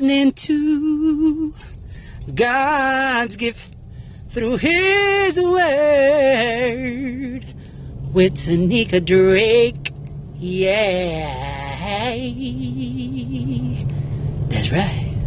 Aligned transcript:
listening 0.00 0.32
to 0.32 1.52
God's 2.34 3.36
gift 3.36 3.74
through 4.30 4.56
His 4.56 5.36
Word 5.36 5.54
with 8.14 8.34
Tanika 8.38 9.04
Drake. 9.04 9.92
Yeah. 10.38 11.36
That's 14.48 14.72
right. 14.72 15.18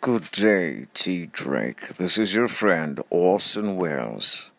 Good 0.00 0.30
day, 0.30 0.86
T. 0.94 1.26
Drake. 1.26 1.96
This 1.96 2.16
is 2.16 2.34
your 2.34 2.48
friend, 2.48 3.02
Orson 3.10 3.76
Welles, 3.76 4.50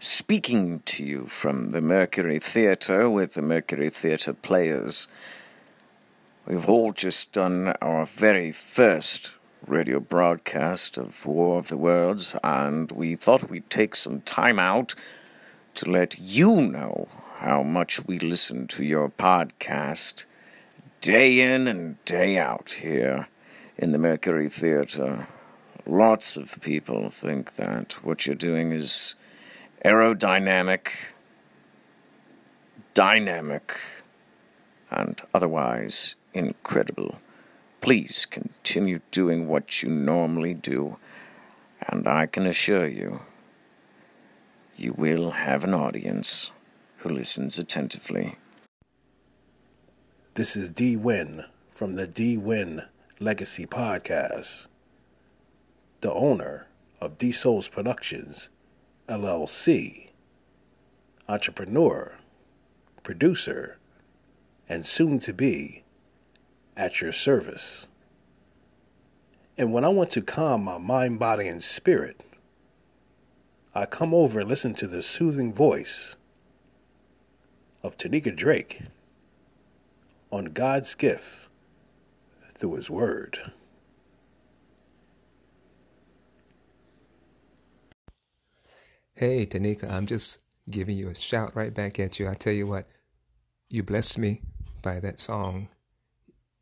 speaking 0.00 0.82
to 0.86 1.04
you 1.04 1.26
from 1.26 1.70
the 1.70 1.80
Mercury 1.80 2.40
Theatre 2.40 3.08
with 3.08 3.34
the 3.34 3.42
Mercury 3.42 3.90
Theatre 3.90 4.32
Players. 4.32 5.06
We've 6.50 6.68
all 6.68 6.92
just 6.92 7.30
done 7.30 7.74
our 7.80 8.04
very 8.04 8.50
first 8.50 9.36
radio 9.68 10.00
broadcast 10.00 10.98
of 10.98 11.24
War 11.24 11.60
of 11.60 11.68
the 11.68 11.76
Worlds, 11.76 12.34
and 12.42 12.90
we 12.90 13.14
thought 13.14 13.48
we'd 13.48 13.70
take 13.70 13.94
some 13.94 14.22
time 14.22 14.58
out 14.58 14.96
to 15.76 15.88
let 15.88 16.18
you 16.18 16.60
know 16.60 17.06
how 17.36 17.62
much 17.62 18.04
we 18.04 18.18
listen 18.18 18.66
to 18.66 18.82
your 18.82 19.10
podcast 19.10 20.24
day 21.00 21.38
in 21.38 21.68
and 21.68 22.04
day 22.04 22.36
out 22.36 22.78
here 22.82 23.28
in 23.78 23.92
the 23.92 23.98
Mercury 23.98 24.48
Theatre. 24.48 25.28
Lots 25.86 26.36
of 26.36 26.60
people 26.60 27.10
think 27.10 27.54
that 27.54 27.92
what 28.02 28.26
you're 28.26 28.34
doing 28.34 28.72
is 28.72 29.14
aerodynamic, 29.84 31.12
dynamic, 32.92 33.80
and 34.90 35.22
otherwise 35.32 36.16
incredible. 36.32 37.18
Please 37.80 38.26
continue 38.26 39.00
doing 39.10 39.48
what 39.48 39.82
you 39.82 39.88
normally 39.88 40.54
do, 40.54 40.98
and 41.88 42.06
I 42.06 42.26
can 42.26 42.46
assure 42.46 42.86
you, 42.86 43.22
you 44.76 44.94
will 44.96 45.30
have 45.32 45.64
an 45.64 45.74
audience 45.74 46.52
who 46.98 47.08
listens 47.08 47.58
attentively. 47.58 48.36
This 50.34 50.56
is 50.56 50.70
D 50.70 50.96
Win 50.96 51.44
from 51.70 51.94
the 51.94 52.06
D 52.06 52.36
Win 52.36 52.82
Legacy 53.18 53.66
Podcast, 53.66 54.66
the 56.00 56.12
owner 56.12 56.66
of 57.00 57.18
D 57.18 57.32
Souls 57.32 57.68
Productions, 57.68 58.50
LLC, 59.08 60.10
entrepreneur, 61.28 62.16
producer, 63.02 63.78
and 64.68 64.86
soon 64.86 65.18
to 65.20 65.32
be 65.32 65.82
at 66.80 67.02
your 67.02 67.12
service. 67.12 67.86
And 69.58 69.70
when 69.70 69.84
I 69.84 69.88
want 69.88 70.08
to 70.12 70.22
calm 70.22 70.64
my 70.64 70.78
mind, 70.78 71.18
body, 71.18 71.46
and 71.46 71.62
spirit, 71.62 72.22
I 73.74 73.84
come 73.84 74.14
over 74.14 74.40
and 74.40 74.48
listen 74.48 74.72
to 74.76 74.86
the 74.86 75.02
soothing 75.02 75.52
voice 75.52 76.16
of 77.82 77.98
Tanika 77.98 78.34
Drake 78.34 78.80
on 80.32 80.46
God's 80.46 80.94
gift 80.94 81.48
through 82.54 82.76
His 82.76 82.88
Word. 82.88 83.52
Hey, 89.12 89.44
Tanika, 89.44 89.90
I'm 89.92 90.06
just 90.06 90.38
giving 90.70 90.96
you 90.96 91.10
a 91.10 91.14
shout 91.14 91.54
right 91.54 91.74
back 91.74 92.00
at 92.00 92.18
you. 92.18 92.26
I 92.26 92.32
tell 92.32 92.54
you 92.54 92.66
what, 92.66 92.88
you 93.68 93.82
blessed 93.82 94.16
me 94.16 94.40
by 94.80 94.98
that 95.00 95.20
song. 95.20 95.68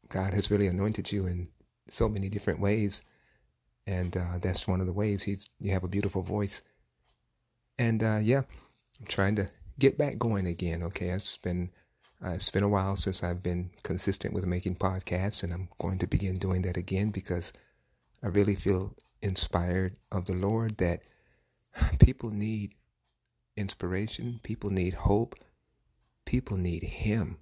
God 0.09 0.35
has 0.35 0.51
really 0.51 0.67
anointed 0.67 1.13
you 1.13 1.27
in 1.27 1.49
so 1.91 2.09
many 2.09 2.29
different 2.29 2.61
ways, 2.61 3.03
and 3.87 4.17
uh, 4.17 4.39
that's 4.41 4.69
one 4.69 4.81
of 4.81 4.87
the 4.87 4.93
ways. 4.93 5.25
He's 5.25 5.49
you 5.61 5.73
have 5.73 5.85
a 5.85 5.89
beautiful 5.89 6.23
voice, 6.23 6.63
and 7.79 8.03
uh, 8.03 8.19
yeah, 8.23 8.43
I'm 9.01 9.07
trying 9.07 9.37
to 9.37 9.51
get 9.79 9.99
back 9.99 10.19
going 10.19 10.47
again. 10.47 10.83
Okay, 10.83 11.09
it's 11.09 11.37
been 11.37 11.71
uh, 12.25 12.31
it's 12.31 12.51
been 12.51 12.63
a 12.63 12.69
while 12.69 12.97
since 12.97 13.23
I've 13.23 13.43
been 13.43 13.71
consistent 13.83 14.35
with 14.35 14.47
making 14.47 14.77
podcasts, 14.77 15.43
and 15.43 15.53
I'm 15.53 15.69
going 15.79 15.99
to 15.99 16.07
begin 16.07 16.35
doing 16.35 16.63
that 16.63 16.77
again 16.77 17.11
because 17.11 17.53
I 18.23 18.29
really 18.29 18.55
feel 18.57 18.95
inspired 19.23 19.97
of 20.11 20.27
the 20.27 20.35
Lord 20.35 20.79
that 20.79 21.03
people 21.99 22.31
need 22.31 22.75
inspiration, 23.57 24.41
people 24.43 24.71
need 24.71 24.95
hope, 24.95 25.35
people 26.25 26.57
need 26.57 26.83
Him. 26.83 27.39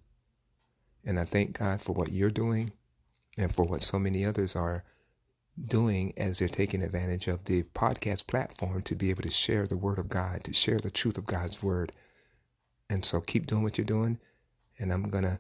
And 1.07 1.21
I 1.21 1.25
thank 1.25 1.59
God 1.59 1.81
for 1.81 1.93
what 1.93 2.13
you're 2.13 2.31
doing 2.31 2.73
and 3.39 3.55
for 3.55 3.65
what 3.65 3.81
so 3.81 3.99
many 3.99 4.25
others 4.25 4.57
are 4.57 4.85
doing 5.63 6.13
as 6.17 6.39
they're 6.39 6.49
taking 6.49 6.83
advantage 6.83 7.29
of 7.29 7.45
the 7.45 7.63
podcast 7.63 8.27
platform 8.27 8.83
to 8.83 8.95
be 8.97 9.11
able 9.11 9.23
to 9.23 9.31
share 9.31 9.67
the 9.67 9.77
Word 9.77 9.99
of 9.99 10.09
God, 10.09 10.45
to 10.45 10.53
share 10.53 10.79
the 10.79 10.91
truth 10.91 11.17
of 11.17 11.27
God's 11.27 11.63
Word. 11.63 11.93
And 12.91 13.05
so 13.05 13.21
keep 13.21 13.47
doing 13.47 13.63
what 13.63 13.79
you're 13.79 13.85
doing, 13.85 14.19
and 14.79 14.93
I'm 14.93 15.09
going 15.09 15.25
to 15.25 15.39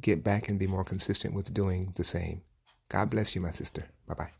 get 0.00 0.24
back 0.24 0.48
and 0.48 0.58
be 0.58 0.66
more 0.66 0.84
consistent 0.84 1.34
with 1.34 1.54
doing 1.54 1.92
the 1.96 2.04
same. 2.04 2.42
God 2.88 3.10
bless 3.10 3.34
you, 3.34 3.40
my 3.40 3.50
sister. 3.50 3.86
Bye 4.06 4.14
bye. 4.14 4.30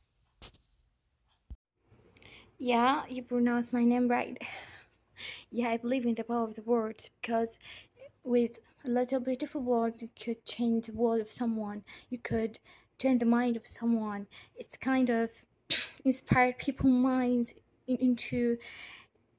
Yeah, 2.58 3.02
you 3.08 3.22
pronounced 3.22 3.72
my 3.72 3.84
name 3.84 4.08
right. 4.08 4.38
Yeah, 5.50 5.68
I 5.68 5.76
believe 5.76 6.06
in 6.06 6.14
the 6.16 6.24
power 6.24 6.42
of 6.42 6.56
the 6.56 6.62
word 6.62 7.04
because 7.20 7.56
with 8.24 8.58
a 8.84 8.90
little 8.90 9.20
beautiful 9.20 9.62
word, 9.62 10.00
you 10.02 10.08
could 10.20 10.44
change 10.44 10.86
the 10.86 10.92
world 10.92 11.20
of 11.20 11.30
someone. 11.30 11.84
You 12.10 12.18
could 12.18 12.58
change 12.98 13.20
the 13.20 13.26
mind 13.26 13.56
of 13.56 13.66
someone. 13.66 14.26
It's 14.56 14.76
kind 14.76 15.10
of 15.10 15.30
inspired 16.04 16.58
people's 16.58 16.92
minds 16.92 17.54
in, 17.86 17.96
into 17.96 18.58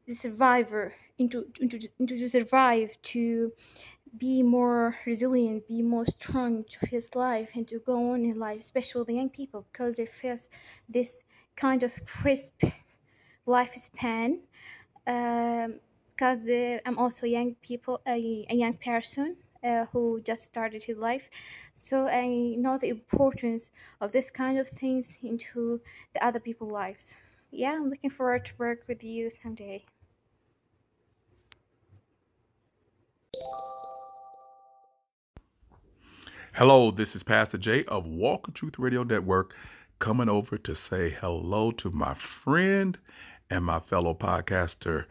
the 0.08 0.14
survivor, 0.16 0.94
into 1.18 1.46
into 1.60 1.80
into 2.00 2.18
to 2.18 2.30
survive, 2.30 2.98
to 3.04 3.52
be 4.18 4.44
more 4.44 4.96
resilient, 5.06 5.68
be 5.68 5.82
more 5.82 6.06
strong 6.06 6.64
to 6.66 6.88
face 6.88 7.16
life 7.16 7.50
and 7.56 7.68
to 7.68 7.80
go 7.80 8.12
on 8.12 8.24
in 8.26 8.38
life, 8.38 8.60
especially 8.60 9.04
the 9.06 9.14
young 9.14 9.30
people 9.30 9.66
because 9.72 9.96
they 9.98 10.06
face 10.06 10.50
this 10.88 11.24
kind 11.56 11.84
of 11.84 11.94
crisp 12.06 12.64
lifespan 13.48 14.40
um, 15.08 15.80
because 16.16 16.48
uh, 16.48 16.78
I'm 16.86 16.98
also 16.98 17.26
young 17.26 17.56
people, 17.62 18.02
a, 18.08 18.46
a 18.50 18.56
young 18.56 18.76
person 18.76 19.38
uh, 19.64 19.86
who 19.92 20.22
just 20.22 20.44
started 20.44 20.84
his 20.84 20.98
life. 20.98 21.30
So 21.76 22.08
I 22.08 22.28
know 22.58 22.78
the 22.78 22.90
importance 22.90 23.72
of 24.02 24.12
this 24.12 24.30
kind 24.30 24.60
of 24.60 24.68
things 24.70 25.18
into 25.24 25.82
the 26.14 26.26
other 26.26 26.40
people's 26.40 26.72
lives. 26.72 27.14
Yeah, 27.52 27.74
I'm 27.74 27.90
looking 27.90 28.10
forward 28.10 28.46
to 28.46 28.54
work 28.58 28.84
with 28.88 29.04
you 29.04 29.32
someday. 29.42 29.86
Hello, 36.54 36.92
this 36.92 37.16
is 37.16 37.24
Pastor 37.24 37.58
Jay 37.58 37.84
of 37.86 38.06
Walk 38.06 38.48
of 38.48 38.54
Truth 38.54 38.78
Radio 38.78 39.04
Network 39.04 39.56
coming 39.98 40.30
over 40.30 40.58
to 40.58 40.76
say 40.76 41.10
hello 41.10 41.72
to 41.72 41.90
my 41.90 42.14
friend 42.14 43.00
and 43.50 43.66
my 43.66 43.80
fellow 43.80 44.14
podcaster 44.14 45.06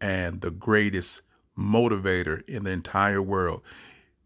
and 0.00 0.40
the 0.40 0.50
greatest 0.50 1.22
motivator 1.58 2.46
in 2.48 2.64
the 2.64 2.70
entire 2.70 3.22
world. 3.22 3.62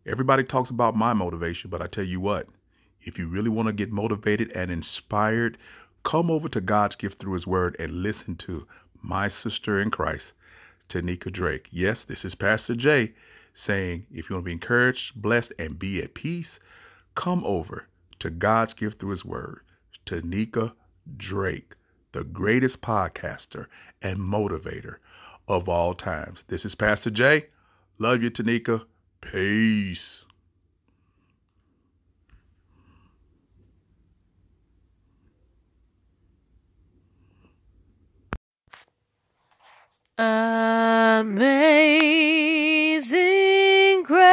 Everybody 0.06 0.44
talks 0.44 0.70
about 0.70 0.96
my 0.96 1.12
motivation, 1.12 1.70
but 1.70 1.82
I 1.82 1.86
tell 1.86 2.04
you 2.04 2.20
what, 2.20 2.48
if 3.02 3.18
you 3.18 3.28
really 3.28 3.50
want 3.50 3.66
to 3.66 3.72
get 3.72 3.92
motivated 3.92 4.50
and 4.52 4.70
inspired, 4.70 5.58
come 6.02 6.30
over 6.30 6.48
to 6.48 6.60
God's 6.60 6.96
gift 6.96 7.18
through 7.18 7.34
His 7.34 7.46
Word 7.46 7.76
and 7.78 8.02
listen 8.02 8.36
to 8.36 8.66
my 9.02 9.28
sister 9.28 9.80
in 9.80 9.90
Christ, 9.90 10.32
Tanika 10.88 11.30
Drake. 11.30 11.68
Yes, 11.70 12.04
this 12.04 12.24
is 12.24 12.34
Pastor 12.34 12.74
Jay 12.74 13.12
saying, 13.54 14.06
if 14.10 14.30
you 14.30 14.36
want 14.36 14.44
to 14.44 14.48
be 14.48 14.52
encouraged, 14.52 15.20
blessed, 15.20 15.52
and 15.58 15.78
be 15.78 16.02
at 16.02 16.14
peace, 16.14 16.58
come 17.14 17.44
over 17.44 17.86
to 18.20 18.30
God's 18.30 18.72
gift 18.72 18.98
through 18.98 19.10
His 19.10 19.24
Word, 19.24 19.60
Tanika 20.06 20.72
Drake, 21.16 21.74
the 22.12 22.24
greatest 22.24 22.80
podcaster 22.80 23.66
and 24.00 24.18
motivator 24.18 24.96
of 25.48 25.68
all 25.68 25.94
times. 25.94 26.44
This 26.48 26.64
is 26.64 26.74
Pastor 26.76 27.10
Jay. 27.10 27.46
Love 27.98 28.22
you, 28.22 28.30
Tanika. 28.30 28.84
Peace. 29.20 30.24
Amazing 40.20 41.52
grace, 44.02 44.24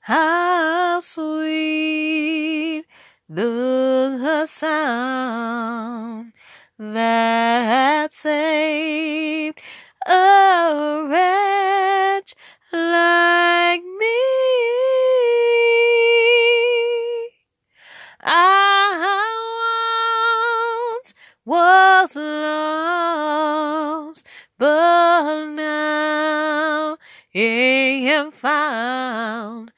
how 0.00 0.98
sweet 1.00 2.84
the 3.28 4.44
sound 4.46 6.32
that 6.78 8.12
saved 8.12 9.58
a 10.06 11.06
wretch 11.08 12.34
like 12.72 13.82
me. 13.82 14.06
I 18.20 19.22
once 20.98 21.14
was 21.44 22.16
lost, 22.16 23.56
but 24.58 25.46
now 25.46 26.98
am 27.34 28.30
found. 28.32 29.72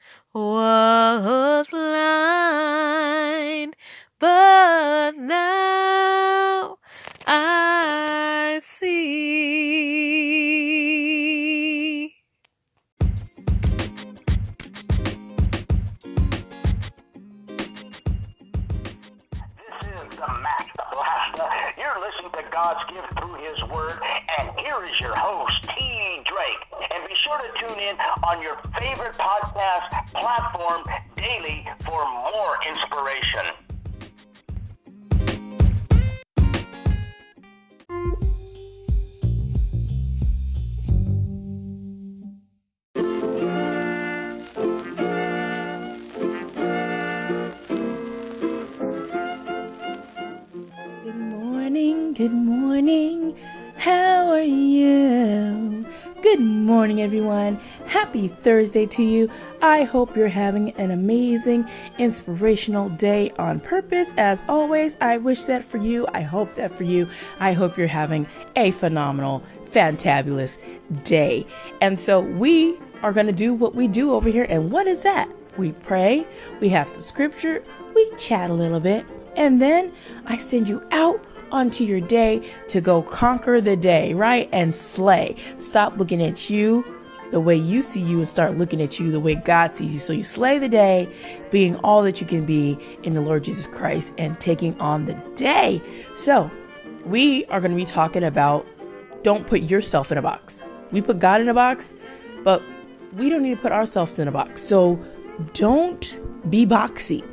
God's 22.69 22.93
gift 22.93 23.17
through 23.17 23.33
His 23.33 23.63
Word, 23.73 23.99
and 24.37 24.51
here 24.59 24.77
is 24.83 24.99
your 24.99 25.15
host, 25.15 25.63
T. 25.63 26.21
Drake. 26.23 26.91
And 26.93 27.07
be 27.07 27.15
sure 27.15 27.39
to 27.39 27.67
tune 27.67 27.79
in 27.79 27.95
on 28.27 28.43
your 28.43 28.57
favorite 28.77 29.13
podcast 29.13 29.89
platform 30.13 30.83
daily 31.15 31.67
for 31.83 32.05
more 32.05 32.57
inspiration. 32.67 33.58
Happy 58.19 58.27
Thursday 58.27 58.85
to 58.85 59.01
you. 59.01 59.31
I 59.61 59.83
hope 59.83 60.17
you're 60.17 60.27
having 60.27 60.71
an 60.71 60.91
amazing, 60.91 61.69
inspirational 61.97 62.89
day 62.89 63.31
on 63.39 63.61
purpose. 63.61 64.13
As 64.17 64.43
always, 64.49 64.97
I 64.99 65.17
wish 65.19 65.43
that 65.43 65.63
for 65.63 65.77
you. 65.77 66.05
I 66.13 66.19
hope 66.19 66.55
that 66.55 66.75
for 66.75 66.83
you. 66.83 67.07
I 67.39 67.53
hope 67.53 67.77
you're 67.77 67.87
having 67.87 68.27
a 68.57 68.71
phenomenal, 68.71 69.41
fantabulous 69.71 70.57
day. 71.05 71.47
And 71.79 71.97
so 71.97 72.19
we 72.19 72.77
are 73.03 73.13
going 73.13 73.27
to 73.27 73.31
do 73.31 73.53
what 73.53 73.73
we 73.73 73.87
do 73.87 74.11
over 74.11 74.27
here. 74.27 74.47
And 74.49 74.69
what 74.69 74.85
is 74.85 75.01
that? 75.03 75.29
We 75.57 75.71
pray, 75.71 76.27
we 76.59 76.67
have 76.67 76.89
some 76.89 77.03
scripture, 77.03 77.63
we 77.95 78.13
chat 78.17 78.49
a 78.49 78.53
little 78.53 78.81
bit, 78.81 79.05
and 79.37 79.61
then 79.61 79.93
I 80.25 80.39
send 80.39 80.67
you 80.67 80.85
out 80.91 81.23
onto 81.53 81.85
your 81.85 82.01
day 82.01 82.45
to 82.67 82.81
go 82.81 83.01
conquer 83.01 83.61
the 83.61 83.77
day, 83.77 84.13
right? 84.13 84.49
And 84.51 84.75
slay. 84.75 85.37
Stop 85.59 85.97
looking 85.97 86.21
at 86.21 86.49
you 86.49 86.98
the 87.31 87.39
way 87.39 87.55
you 87.55 87.81
see 87.81 88.01
you 88.01 88.17
and 88.17 88.27
start 88.27 88.57
looking 88.57 88.81
at 88.81 88.99
you 88.99 89.11
the 89.11 89.19
way 89.19 89.35
God 89.35 89.71
sees 89.71 89.93
you. 89.93 89.99
So 89.99 90.13
you 90.13 90.23
slay 90.23 90.59
the 90.59 90.69
day, 90.69 91.13
being 91.51 91.75
all 91.77 92.01
that 92.03 92.19
you 92.21 92.27
can 92.27 92.45
be 92.45 92.77
in 93.03 93.13
the 93.13 93.21
Lord 93.21 93.43
Jesus 93.43 93.67
Christ 93.67 94.13
and 94.17 94.39
taking 94.39 94.79
on 94.79 95.05
the 95.05 95.13
day. 95.35 95.81
So 96.15 96.49
we 97.05 97.45
are 97.45 97.59
going 97.59 97.71
to 97.71 97.77
be 97.77 97.85
talking 97.85 98.23
about 98.23 98.65
don't 99.23 99.45
put 99.47 99.61
yourself 99.61 100.11
in 100.11 100.17
a 100.17 100.21
box. 100.21 100.67
We 100.91 101.01
put 101.01 101.19
God 101.19 101.41
in 101.41 101.49
a 101.49 101.53
box, 101.53 101.93
but 102.43 102.63
we 103.13 103.29
don't 103.29 103.43
need 103.43 103.55
to 103.55 103.61
put 103.61 103.71
ourselves 103.71 104.17
in 104.19 104.27
a 104.27 104.31
box. 104.31 104.61
So 104.61 104.99
don't 105.53 106.19
be 106.49 106.65
boxy. 106.65 107.23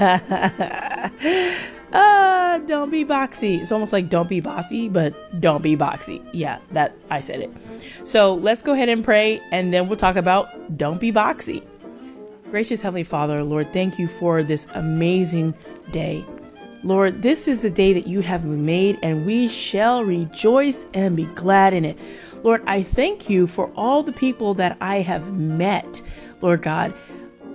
uh, 1.92 2.58
don't 2.66 2.90
be 2.90 3.04
boxy. 3.04 3.60
It's 3.60 3.72
almost 3.72 3.92
like 3.92 4.08
don't 4.08 4.28
be 4.28 4.40
bossy, 4.40 4.88
but 4.88 5.40
don't 5.40 5.62
be 5.62 5.76
boxy. 5.76 6.24
Yeah, 6.32 6.58
that 6.72 6.96
I 7.10 7.20
said 7.20 7.40
it. 7.40 7.50
So 8.04 8.34
let's 8.34 8.62
go 8.62 8.72
ahead 8.72 8.88
and 8.88 9.04
pray, 9.04 9.40
and 9.50 9.72
then 9.72 9.88
we'll 9.88 9.96
talk 9.96 10.16
about 10.16 10.76
don't 10.76 11.00
be 11.00 11.12
boxy. 11.12 11.64
Gracious 12.50 12.82
Heavenly 12.82 13.04
Father, 13.04 13.44
Lord, 13.44 13.72
thank 13.72 13.98
you 13.98 14.08
for 14.08 14.42
this 14.42 14.66
amazing 14.74 15.54
day. 15.92 16.24
Lord, 16.82 17.22
this 17.22 17.46
is 17.46 17.62
the 17.62 17.70
day 17.70 17.92
that 17.92 18.06
you 18.06 18.20
have 18.20 18.44
made, 18.44 18.98
and 19.02 19.26
we 19.26 19.48
shall 19.48 20.02
rejoice 20.02 20.86
and 20.94 21.14
be 21.14 21.26
glad 21.26 21.74
in 21.74 21.84
it. 21.84 21.98
Lord, 22.42 22.62
I 22.66 22.82
thank 22.82 23.28
you 23.28 23.46
for 23.46 23.70
all 23.76 24.02
the 24.02 24.12
people 24.12 24.54
that 24.54 24.78
I 24.80 24.96
have 24.96 25.38
met, 25.38 26.00
Lord 26.40 26.62
God, 26.62 26.94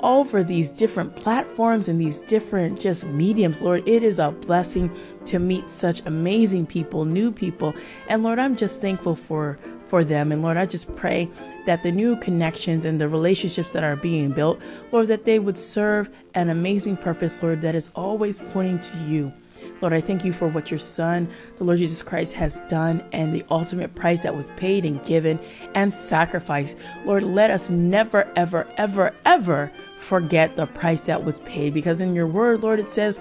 over 0.06 0.44
these 0.44 0.72
different 0.72 1.16
platforms 1.16 1.90
and 1.90 2.00
these 2.00 2.22
different 2.22 2.80
just 2.80 3.08
mediums. 3.08 3.64
Lord, 3.64 3.88
it 3.88 4.04
is 4.04 4.20
a 4.20 4.32
blessing 4.32 4.96
to 5.26 5.40
meet 5.40 5.68
such 5.68 6.06
amazing 6.06 6.68
people, 6.68 7.06
new 7.06 7.32
people. 7.32 7.74
And 8.08 8.22
Lord, 8.22 8.38
I'm 8.38 8.56
just 8.56 8.82
thankful 8.82 9.16
for 9.16 9.58
for 9.88 10.04
them. 10.04 10.32
And 10.32 10.42
Lord, 10.42 10.58
I 10.58 10.66
just 10.66 10.96
pray 10.96 11.30
that 11.66 11.84
the 11.84 11.92
new 11.92 12.16
connections 12.18 12.86
and 12.86 13.00
the 13.00 13.08
relationships 13.08 13.74
that 13.74 13.84
are 13.84 13.96
being 13.96 14.32
built, 14.32 14.60
Lord, 14.92 15.08
that 15.10 15.26
they 15.26 15.40
would 15.40 15.58
serve 15.58 16.10
an 16.34 16.50
amazing 16.50 16.98
purpose, 16.98 17.42
Lord, 17.44 17.62
that 17.62 17.76
is 17.76 17.92
always 17.96 18.40
pointing 18.40 18.80
to 18.80 18.98
you. 19.04 19.34
Lord, 19.82 19.94
I 19.94 20.02
thank 20.02 20.24
you 20.24 20.32
for 20.32 20.48
what 20.48 20.72
your 20.72 20.78
Son, 20.78 21.28
the 21.58 21.64
Lord 21.64 21.80
Jesus 21.80 22.02
Christ, 22.02 22.34
has 22.34 22.62
done 22.70 23.04
and 23.12 23.34
the 23.34 23.46
ultimate 23.50 23.94
price 23.96 24.24
that 24.24 24.36
was 24.36 24.52
paid 24.52 24.86
and 24.86 25.04
given 25.06 25.40
and 25.74 25.94
sacrificed. 25.94 26.78
Lord, 27.06 27.24
let 27.24 27.52
us 27.52 27.70
never, 27.70 28.32
ever, 28.36 28.68
ever, 28.78 29.14
ever 29.26 29.72
forget 29.98 30.56
the 30.56 30.68
price 30.68 31.02
that 31.06 31.24
was 31.24 31.40
paid 31.40 31.74
because 31.74 32.02
in 32.02 32.16
your 32.16 32.28
word, 32.28 32.64
Lord, 32.64 32.80
it 32.80 32.88
says, 32.88 33.20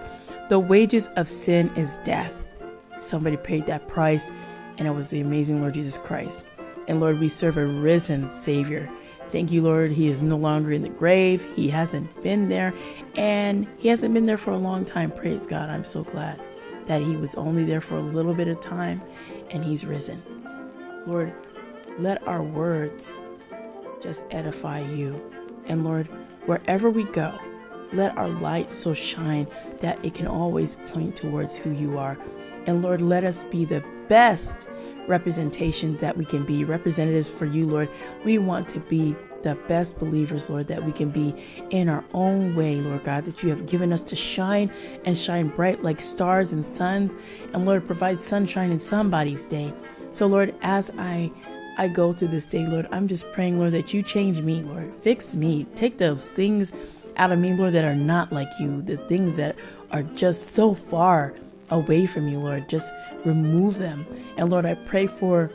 the 0.49 0.59
wages 0.59 1.09
of 1.17 1.29
sin 1.29 1.71
is 1.75 1.99
death. 2.05 2.45
Somebody 2.97 3.37
paid 3.39 3.67
that 3.67 3.89
price, 3.89 4.31
and 4.77 4.87
it 4.87 4.91
was 4.91 5.11
the 5.11 5.21
amazing 5.21 5.61
Lord 5.61 5.75
Jesus 5.75 5.97
Christ. 5.97 6.45
And 6.87 7.01
Lord, 7.01 7.19
we 7.19 7.29
serve 7.29 7.57
a 7.57 7.65
risen 7.65 8.29
Savior. 8.29 8.91
Thank 9.35 9.51
you, 9.51 9.63
Lord. 9.63 9.91
He 9.91 10.07
is 10.07 10.23
no 10.23 10.37
longer 10.37 10.71
in 10.71 10.83
the 10.83 10.89
grave. 10.89 11.45
He 11.57 11.69
hasn't 11.69 12.23
been 12.23 12.49
there, 12.49 12.73
and 13.17 13.67
He 13.79 13.89
hasn't 13.89 14.15
been 14.15 14.27
there 14.27 14.39
for 14.39 14.53
a 14.53 14.57
long 14.57 14.85
time. 14.85 15.11
Praise 15.11 15.45
God. 15.45 15.71
I'm 15.71 15.83
so 15.83 16.05
glad 16.05 16.41
that 16.87 17.03
He 17.03 17.17
was 17.17 17.35
only 17.35 17.65
there 17.65 17.81
for 17.81 17.97
a 17.97 18.01
little 18.01 18.33
bit 18.33 18.47
of 18.47 18.61
time, 18.61 19.03
and 19.51 19.65
He's 19.65 19.85
risen. 19.85 20.23
Lord, 21.05 21.35
let 21.99 22.25
our 22.29 22.45
words 22.45 23.19
just 24.01 24.25
edify 24.31 24.79
you. 24.83 25.21
And 25.67 25.83
Lord, 25.83 26.07
wherever 26.47 26.89
we 26.89 27.03
go, 27.03 27.37
let 27.93 28.17
our 28.17 28.29
light 28.29 28.73
so 28.73 28.95
shine 28.95 29.49
that 29.81 29.99
it 30.05 30.15
can 30.15 30.29
always 30.29 30.77
point 30.87 31.17
towards 31.17 31.57
who 31.57 31.73
you 31.73 31.99
are. 31.99 32.17
And 32.69 32.83
Lord, 32.83 33.03
let 33.03 33.25
us 33.25 33.43
be 33.43 33.65
the 33.65 33.83
best 34.07 34.69
representations 35.09 36.01
that 36.01 36.17
we 36.17 36.25
can 36.25 36.45
be, 36.45 36.65
representatives 36.65 37.31
for 37.31 37.47
you, 37.47 37.67
Lord. 37.67 37.89
We 38.25 38.39
want 38.39 38.69
to 38.71 38.81
be 38.81 39.17
the 39.43 39.55
best 39.69 39.99
believers, 39.99 40.49
Lord, 40.49 40.69
that 40.69 40.83
we 40.83 40.91
can 40.91 41.11
be 41.11 41.35
in 41.71 41.89
our 41.89 42.05
own 42.15 42.57
way, 42.57 42.81
Lord 42.81 43.05
God, 43.05 43.27
that 43.27 43.43
you 43.43 43.51
have 43.51 43.67
given 43.67 43.93
us 43.93 44.01
to 44.03 44.17
shine 44.17 44.73
and 45.05 45.17
shine 45.17 45.49
bright 45.49 45.83
like 45.83 46.01
stars 46.01 46.53
and 46.53 46.67
suns. 46.67 47.15
And 47.53 47.67
Lord, 47.67 47.87
provide 47.87 48.21
sunshine 48.21 48.73
in 48.73 48.81
somebody's 48.81 49.45
day. 49.45 49.73
So, 50.13 50.27
Lord, 50.27 50.55
as 50.63 50.91
I 50.99 51.31
I 51.77 51.89
go 51.89 52.13
through 52.13 52.29
this 52.29 52.47
day, 52.47 52.67
Lord, 52.67 52.87
I'm 52.93 53.09
just 53.09 53.31
praying, 53.33 53.59
Lord, 53.59 53.73
that 53.73 53.93
you 53.93 54.03
change 54.03 54.41
me, 54.41 54.63
Lord. 54.63 54.93
Fix 55.01 55.35
me. 55.35 55.65
Take 55.75 55.99
those 55.99 56.31
things 56.31 56.73
out 57.17 57.33
of 57.33 57.39
me, 57.39 57.53
Lord, 57.53 57.73
that 57.73 57.85
are 57.85 57.97
not 57.97 58.33
like 58.33 58.49
you, 58.61 58.81
the 58.83 58.97
things 58.97 59.37
that 59.37 59.57
are 59.91 60.03
just 60.03 60.53
so 60.55 60.73
far 60.73 61.35
away 61.71 62.07
from 62.07 62.29
you, 62.29 62.39
Lord. 62.39 62.69
Just 62.69 62.93
remove 63.25 63.79
them. 63.79 64.07
And 64.37 64.51
Lord, 64.51 64.67
I 64.67 64.75
pray 64.75 65.07
for 65.07 65.51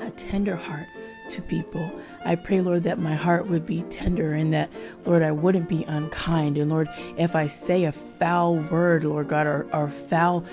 a 0.00 0.10
tender 0.10 0.56
heart 0.56 0.86
to 1.30 1.42
people. 1.42 1.92
I 2.24 2.34
pray, 2.34 2.60
Lord, 2.60 2.82
that 2.84 2.98
my 2.98 3.14
heart 3.14 3.48
would 3.48 3.66
be 3.66 3.82
tender 3.84 4.34
and 4.34 4.52
that, 4.52 4.70
Lord, 5.04 5.22
I 5.22 5.30
wouldn't 5.30 5.68
be 5.68 5.84
unkind. 5.84 6.58
And 6.58 6.70
Lord, 6.70 6.88
if 7.16 7.34
I 7.34 7.46
say 7.46 7.84
a 7.84 7.92
foul 7.92 8.56
word, 8.56 9.04
Lord 9.04 9.28
God, 9.28 9.46
or, 9.46 9.66
or 9.72 9.88
foul 9.88 10.44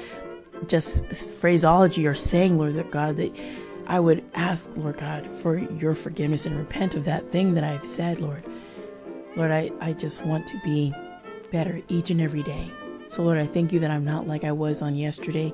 just 0.68 1.06
phraseology 1.14 2.08
or 2.08 2.16
saying, 2.16 2.58
Lord 2.58 2.76
that 2.76 2.92
God, 2.92 3.18
that 3.18 3.36
I 3.88 4.00
would 4.00 4.24
ask, 4.34 4.70
Lord 4.76 4.98
God, 4.98 5.28
for 5.28 5.58
your 5.58 5.96
forgiveness 5.96 6.46
and 6.46 6.58
repent 6.58 6.96
of 6.96 7.06
that 7.06 7.28
thing 7.28 7.56
that 7.56 7.64
I've 7.64 7.86
said, 7.86 8.20
Lord. 8.20 8.44
Lord, 9.36 9.52
I, 9.52 9.72
I 9.80 9.94
just 9.94 10.26
want 10.26 10.48
to 10.48 10.60
be 10.64 10.94
better 11.52 11.82
each 11.88 12.10
and 12.10 12.22
every 12.22 12.44
day. 12.44 12.72
So, 13.12 13.24
Lord, 13.24 13.40
I 13.40 13.46
thank 13.46 13.74
you 13.74 13.80
that 13.82 13.92
I'm 13.92 14.06
not 14.06 14.26
like 14.26 14.46
I 14.46 14.54
was 14.54 14.82
on 14.82 14.96
yesterday. 14.96 15.54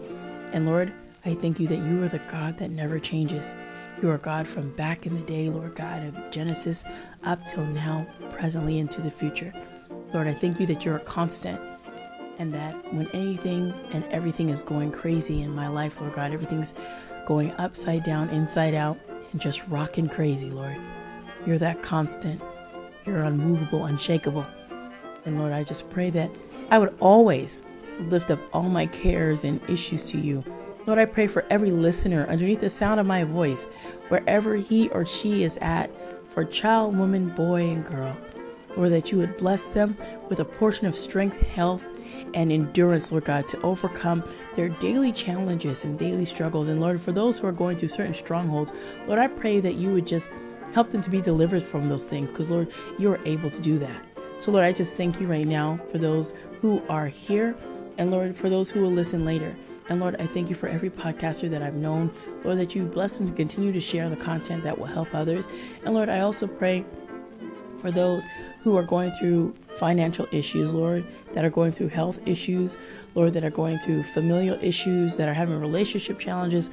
And 0.54 0.68
Lord, 0.68 0.94
I 1.26 1.34
thank 1.34 1.60
you 1.60 1.66
that 1.70 1.80
you 1.80 2.04
are 2.04 2.08
the 2.08 2.22
God 2.30 2.56
that 2.60 2.70
never 2.70 3.00
changes. 3.00 3.56
You 4.00 4.12
are 4.12 4.20
God 4.20 4.46
from 4.46 4.76
back 4.76 5.08
in 5.08 5.16
the 5.16 5.24
day, 5.24 5.50
Lord 5.50 5.74
God, 5.74 6.04
of 6.04 6.30
Genesis 6.30 6.86
up 7.24 7.44
till 7.48 7.66
now, 7.66 8.06
presently 8.30 8.78
into 8.78 9.02
the 9.02 9.10
future. 9.10 9.52
Lord, 10.14 10.28
I 10.28 10.36
thank 10.36 10.60
you 10.60 10.68
that 10.68 10.86
you're 10.86 10.98
a 10.98 11.00
constant 11.00 11.60
and 12.38 12.54
that 12.54 12.76
when 12.94 13.08
anything 13.08 13.74
and 13.90 14.04
everything 14.12 14.50
is 14.50 14.62
going 14.62 14.92
crazy 14.92 15.42
in 15.42 15.50
my 15.50 15.68
life, 15.68 16.00
Lord 16.00 16.14
God, 16.14 16.34
everything's 16.34 16.76
going 17.26 17.56
upside 17.56 18.04
down, 18.04 18.30
inside 18.30 18.76
out, 18.76 19.00
and 19.32 19.42
just 19.42 19.68
rocking 19.68 20.08
crazy, 20.08 20.52
Lord. 20.52 20.78
You're 21.48 21.58
that 21.58 21.82
constant. 21.82 22.40
You're 23.08 23.24
unmovable, 23.24 23.86
unshakable. 23.86 24.46
And 25.26 25.40
Lord, 25.40 25.54
I 25.54 25.64
just 25.64 25.90
pray 25.90 26.12
that 26.12 26.30
I 26.70 26.78
would 26.78 26.96
always 27.00 27.64
lift 28.00 28.32
up 28.32 28.40
all 28.54 28.70
my 28.70 28.86
cares 28.88 29.44
and 29.44 29.62
issues 29.70 30.04
to 30.12 30.20
you. 30.20 30.44
Lord, 30.86 31.00
I 31.00 31.06
pray 31.06 31.28
for 31.28 31.46
every 31.50 31.72
listener 31.72 32.26
underneath 32.28 32.62
the 32.62 32.70
sound 32.70 33.00
of 33.00 33.06
my 33.06 33.24
voice, 33.24 33.66
wherever 34.10 34.56
he 34.56 34.90
or 34.90 35.06
she 35.06 35.44
is 35.44 35.58
at, 35.58 35.90
for 36.30 36.46
child, 36.46 36.98
woman, 36.98 37.30
boy, 37.30 37.70
and 37.70 37.86
girl. 37.86 38.16
Lord, 38.76 38.92
that 38.92 39.12
you 39.12 39.18
would 39.18 39.38
bless 39.38 39.66
them 39.74 39.98
with 40.30 40.40
a 40.40 40.46
portion 40.46 40.86
of 40.88 40.96
strength, 40.96 41.42
health, 41.42 41.84
and 42.34 42.52
endurance, 42.52 43.12
Lord 43.12 43.26
God, 43.26 43.48
to 43.50 43.62
overcome 43.62 44.24
their 44.56 44.70
daily 44.70 45.12
challenges 45.12 45.84
and 45.84 45.98
daily 45.98 46.26
struggles. 46.26 46.68
And 46.68 46.80
Lord, 46.80 47.02
for 47.02 47.12
those 47.12 47.40
who 47.40 47.48
are 47.48 47.52
going 47.52 47.78
through 47.78 47.90
certain 47.90 48.14
strongholds, 48.14 48.72
Lord, 49.08 49.20
I 49.20 49.28
pray 49.28 49.60
that 49.60 49.76
you 49.76 49.92
would 49.92 50.06
just 50.06 50.30
help 50.74 50.92
them 50.92 51.02
to 51.02 51.10
be 51.10 51.22
delivered 51.22 51.64
from 51.64 51.90
those 51.90 52.06
things 52.06 52.30
because, 52.30 52.52
Lord, 52.52 52.72
you 53.00 53.12
are 53.12 53.20
able 53.26 53.50
to 53.50 53.62
do 53.62 53.80
that. 53.80 54.06
So, 54.40 54.52
Lord, 54.52 54.66
I 54.66 54.72
just 54.72 54.96
thank 54.96 55.20
you 55.20 55.28
right 55.28 55.48
now 55.48 55.78
for 55.92 55.98
those 55.98 56.34
who 56.62 56.82
are 56.90 57.08
here 57.08 57.56
and, 57.98 58.12
Lord, 58.12 58.36
for 58.36 58.50
those 58.50 58.70
who 58.70 58.82
will 58.82 58.92
listen 58.92 59.26
later. 59.26 59.56
And 59.90 60.00
Lord, 60.00 60.16
I 60.20 60.28
thank 60.28 60.50
you 60.50 60.56
for 60.56 60.68
every 60.68 60.90
podcaster 60.90 61.50
that 61.50 61.64
I've 61.64 61.76
known. 61.76 62.12
Lord, 62.44 62.60
that 62.60 62.76
you 62.76 62.84
bless 62.84 63.18
them 63.18 63.28
to 63.28 63.34
continue 63.34 63.72
to 63.72 63.80
share 63.80 64.10
the 64.10 64.16
content 64.16 64.64
that 64.64 64.78
will 64.78 64.86
help 64.86 65.16
others. 65.16 65.48
And 65.86 65.94
Lord, 65.94 66.10
I 66.10 66.20
also 66.20 66.46
pray 66.46 66.86
for 67.80 67.90
those 67.92 68.26
who 68.64 68.76
are 68.76 68.84
going 68.84 69.12
through 69.12 69.56
financial 69.76 70.28
issues, 70.32 70.74
Lord, 70.74 71.06
that 71.34 71.46
are 71.46 71.50
going 71.50 71.72
through 71.72 71.90
health 71.90 72.20
issues, 72.28 72.78
Lord, 73.16 73.34
that 73.34 73.44
are 73.44 73.50
going 73.50 73.78
through 73.80 74.04
familial 74.04 74.60
issues, 74.62 75.16
that 75.18 75.30
are 75.30 75.34
having 75.34 75.60
relationship 75.60 76.20
challenges. 76.20 76.70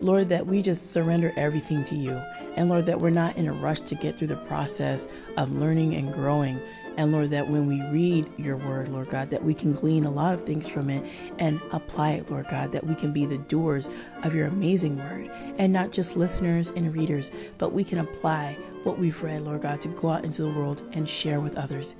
Lord, 0.00 0.28
that 0.28 0.46
we 0.46 0.62
just 0.62 0.92
surrender 0.92 1.32
everything 1.36 1.82
to 1.84 1.96
you. 1.96 2.22
And 2.56 2.68
Lord, 2.68 2.86
that 2.86 3.00
we're 3.00 3.10
not 3.10 3.36
in 3.36 3.48
a 3.48 3.52
rush 3.52 3.80
to 3.80 3.94
get 3.94 4.18
through 4.18 4.28
the 4.28 4.36
process 4.36 5.08
of 5.36 5.52
learning 5.52 5.94
and 5.94 6.12
growing. 6.12 6.60
And 6.98 7.12
Lord, 7.12 7.30
that 7.30 7.48
when 7.48 7.68
we 7.68 7.80
read 7.80 8.28
your 8.36 8.56
word, 8.56 8.88
Lord 8.88 9.08
God, 9.08 9.30
that 9.30 9.44
we 9.44 9.54
can 9.54 9.72
glean 9.72 10.04
a 10.04 10.10
lot 10.10 10.34
of 10.34 10.42
things 10.42 10.68
from 10.68 10.90
it 10.90 11.08
and 11.38 11.60
apply 11.70 12.10
it, 12.14 12.28
Lord 12.28 12.48
God, 12.50 12.72
that 12.72 12.84
we 12.84 12.96
can 12.96 13.12
be 13.12 13.24
the 13.24 13.38
doers 13.38 13.88
of 14.24 14.34
your 14.34 14.48
amazing 14.48 14.98
word 14.98 15.30
and 15.58 15.72
not 15.72 15.92
just 15.92 16.16
listeners 16.16 16.70
and 16.70 16.92
readers, 16.92 17.30
but 17.56 17.72
we 17.72 17.84
can 17.84 17.98
apply 17.98 18.58
what 18.82 18.98
we've 18.98 19.22
read, 19.22 19.42
Lord 19.42 19.62
God, 19.62 19.80
to 19.82 19.88
go 19.88 20.10
out 20.10 20.24
into 20.24 20.42
the 20.42 20.50
world 20.50 20.82
and 20.90 21.08
share 21.08 21.38
with 21.38 21.56
others. 21.56 21.94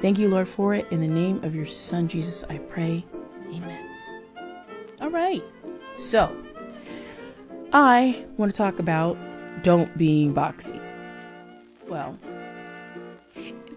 Thank 0.00 0.16
you, 0.16 0.28
Lord, 0.28 0.46
for 0.46 0.74
it. 0.74 0.86
In 0.92 1.00
the 1.00 1.08
name 1.08 1.42
of 1.42 1.56
your 1.56 1.66
Son, 1.66 2.06
Jesus, 2.06 2.44
I 2.48 2.58
pray. 2.58 3.04
Amen. 3.52 3.84
All 5.00 5.10
right. 5.10 5.42
So, 5.96 6.34
I 7.72 8.24
want 8.36 8.52
to 8.52 8.56
talk 8.56 8.78
about 8.78 9.18
don't 9.64 9.94
being 9.96 10.32
boxy. 10.32 10.80
Well, 11.88 12.16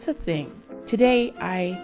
it's 0.07 0.19
a 0.19 0.23
thing. 0.25 0.51
Today 0.85 1.33
I 1.39 1.81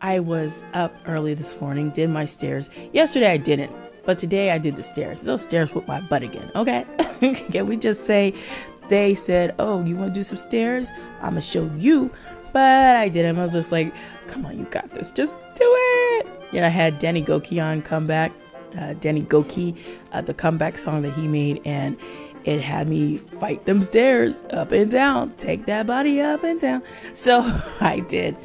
I 0.00 0.20
was 0.20 0.64
up 0.72 0.94
early 1.06 1.34
this 1.34 1.60
morning, 1.60 1.90
did 1.90 2.08
my 2.08 2.24
stairs. 2.24 2.70
Yesterday 2.94 3.30
I 3.30 3.36
didn't, 3.36 3.72
but 4.06 4.18
today 4.18 4.52
I 4.52 4.58
did 4.58 4.76
the 4.76 4.82
stairs. 4.82 5.20
Those 5.20 5.42
stairs 5.42 5.68
put 5.68 5.86
my 5.86 6.00
butt 6.00 6.22
again. 6.22 6.50
Okay? 6.54 6.86
Can 7.52 7.66
we 7.66 7.76
just 7.76 8.06
say 8.06 8.32
they 8.88 9.14
said, 9.14 9.54
"Oh, 9.58 9.84
you 9.84 9.96
want 9.96 10.14
to 10.14 10.18
do 10.20 10.22
some 10.22 10.38
stairs? 10.38 10.88
I'm 11.20 11.32
gonna 11.32 11.42
show 11.42 11.70
you." 11.76 12.10
But 12.54 12.96
I 12.96 13.10
didn't. 13.10 13.38
I 13.38 13.42
was 13.42 13.52
just 13.52 13.70
like, 13.70 13.92
"Come 14.28 14.46
on, 14.46 14.58
you 14.58 14.64
got 14.70 14.94
this. 14.94 15.10
Just 15.10 15.36
do 15.54 15.70
it." 15.76 16.26
And 16.54 16.64
I 16.64 16.70
had 16.70 16.98
Danny 16.98 17.22
Gokey 17.22 17.62
on 17.62 17.82
come 17.82 18.06
back. 18.06 18.32
Uh, 18.78 18.94
Danny 18.94 19.22
Gokey, 19.22 19.76
uh, 20.12 20.20
the 20.20 20.34
comeback 20.34 20.78
song 20.78 21.02
that 21.02 21.14
he 21.14 21.26
made, 21.26 21.60
and 21.64 21.96
it 22.48 22.62
had 22.62 22.88
me 22.88 23.18
fight 23.18 23.66
them 23.66 23.82
stairs 23.82 24.44
up 24.50 24.72
and 24.72 24.90
down, 24.90 25.32
take 25.36 25.66
that 25.66 25.86
body 25.86 26.18
up 26.18 26.42
and 26.42 26.58
down. 26.58 26.82
So 27.12 27.40
I 27.80 28.00
did. 28.08 28.36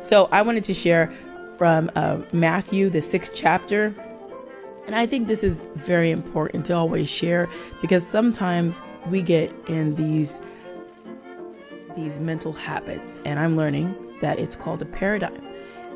So 0.00 0.30
I 0.32 0.40
wanted 0.40 0.64
to 0.64 0.74
share 0.74 1.12
from 1.58 1.90
uh, 1.94 2.20
Matthew, 2.32 2.88
the 2.88 3.02
sixth 3.02 3.32
chapter. 3.34 3.94
And 4.86 4.94
I 4.96 5.04
think 5.04 5.28
this 5.28 5.44
is 5.44 5.62
very 5.74 6.10
important 6.10 6.64
to 6.66 6.72
always 6.72 7.10
share 7.10 7.50
because 7.82 8.06
sometimes 8.06 8.80
we 9.10 9.20
get 9.20 9.52
in 9.68 9.94
these 9.94 10.40
these 11.96 12.18
mental 12.18 12.52
habits 12.52 13.20
and 13.24 13.38
I'm 13.38 13.56
learning 13.56 13.94
that 14.20 14.38
it's 14.38 14.56
called 14.56 14.80
a 14.80 14.84
paradigm 14.86 15.42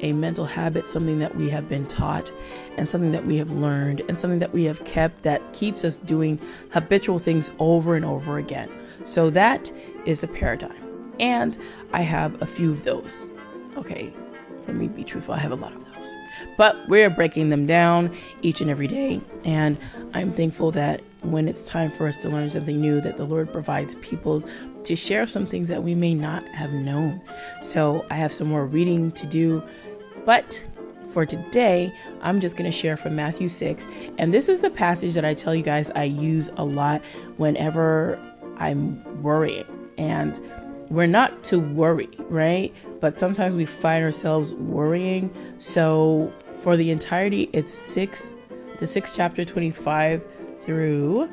a 0.05 0.13
mental 0.13 0.45
habit, 0.45 0.87
something 0.87 1.19
that 1.19 1.35
we 1.35 1.49
have 1.49 1.67
been 1.67 1.87
taught 1.87 2.31
and 2.77 2.87
something 2.87 3.11
that 3.13 3.25
we 3.25 3.39
have 3.39 3.51
learned 3.51 4.03
and 4.07 4.19
something 4.19 4.39
that 4.39 4.53
we 4.53 4.65
have 4.65 4.85
kept 4.85 5.23
that 5.23 5.41
keeps 5.55 5.83
us 5.83 5.97
doing 5.97 6.39
habitual 6.73 7.19
things 7.19 7.51
over 7.59 7.97
and 7.97 8.05
over 8.05 8.37
again. 8.37 8.71
So 9.05 9.31
that 9.31 9.73
is 10.05 10.23
a 10.23 10.29
paradigm. 10.29 11.15
And 11.19 11.57
I 11.95 12.03
have 12.03 12.41
a 12.43 12.47
few 12.47 12.71
of 12.71 12.85
those. 12.85 13.31
Okay, 13.79 14.13
let 14.67 14.77
me 14.77 14.89
be 14.89 15.05
truthful, 15.05 15.35
I 15.35 15.39
have 15.39 15.53
a 15.53 15.57
lot 15.57 15.73
of 15.73 15.83
those. 15.85 16.15
But 16.59 16.87
we're 16.87 17.09
breaking 17.09 17.49
them 17.49 17.67
down 17.67 18.15
each 18.43 18.61
and 18.61 18.71
every 18.71 18.87
day. 18.87 19.23
And 19.45 19.79
I'm 20.13 20.31
thankful 20.31 20.71
that 20.73 21.01
when 21.23 21.49
it's 21.49 21.63
time 21.63 21.91
for 21.91 22.07
us 22.07 22.21
to 22.23 22.29
learn 22.29 22.51
something 22.51 22.81
new, 22.81 23.01
that 23.01 23.17
the 23.17 23.25
Lord 23.25 23.51
provides 23.53 23.95
people 23.97 24.45
to 24.85 24.95
share 24.95 25.27
some 25.27 25.47
things 25.47 25.69
that 25.69 25.83
we 25.83 25.95
may 25.95 26.15
not 26.15 26.47
have 26.49 26.73
known. 26.73 27.23
So 27.63 28.05
I 28.11 28.15
have 28.15 28.33
some 28.33 28.49
more 28.49 28.67
reading 28.67 29.11
to 29.13 29.27
do. 29.27 29.63
But 30.25 30.64
for 31.11 31.25
today, 31.25 31.95
I'm 32.23 32.40
just 32.40 32.57
going 32.57 32.71
to 32.71 32.76
share 32.76 32.97
from 32.97 33.14
Matthew 33.14 33.49
6. 33.49 33.87
And 34.19 34.35
this 34.35 34.49
is 34.49 34.61
the 34.61 34.71
passage 34.71 35.14
that 35.14 35.25
I 35.25 35.35
tell 35.35 35.54
you 35.54 35.62
guys 35.62 35.90
I 35.93 36.04
use 36.04 36.50
a 36.57 36.64
lot 36.64 37.02
whenever 37.37 38.19
I'm 38.57 39.23
worrying. 39.23 39.66
And 39.97 40.40
we're 40.90 41.07
not 41.07 41.45
to 41.45 41.61
worry, 41.61 42.11
right? 42.28 42.75
But 43.00 43.16
sometimes 43.16 43.54
we 43.54 43.64
find 43.64 44.04
ourselves 44.04 44.52
worrying. 44.54 45.33
So 45.59 46.33
for 46.61 46.76
the 46.76 46.90
entirety, 46.90 47.49
it's 47.52 47.73
6, 47.73 48.35
the 48.78 48.87
6th 48.87 49.14
chapter 49.14 49.45
25 49.45 50.23
through 50.62 51.31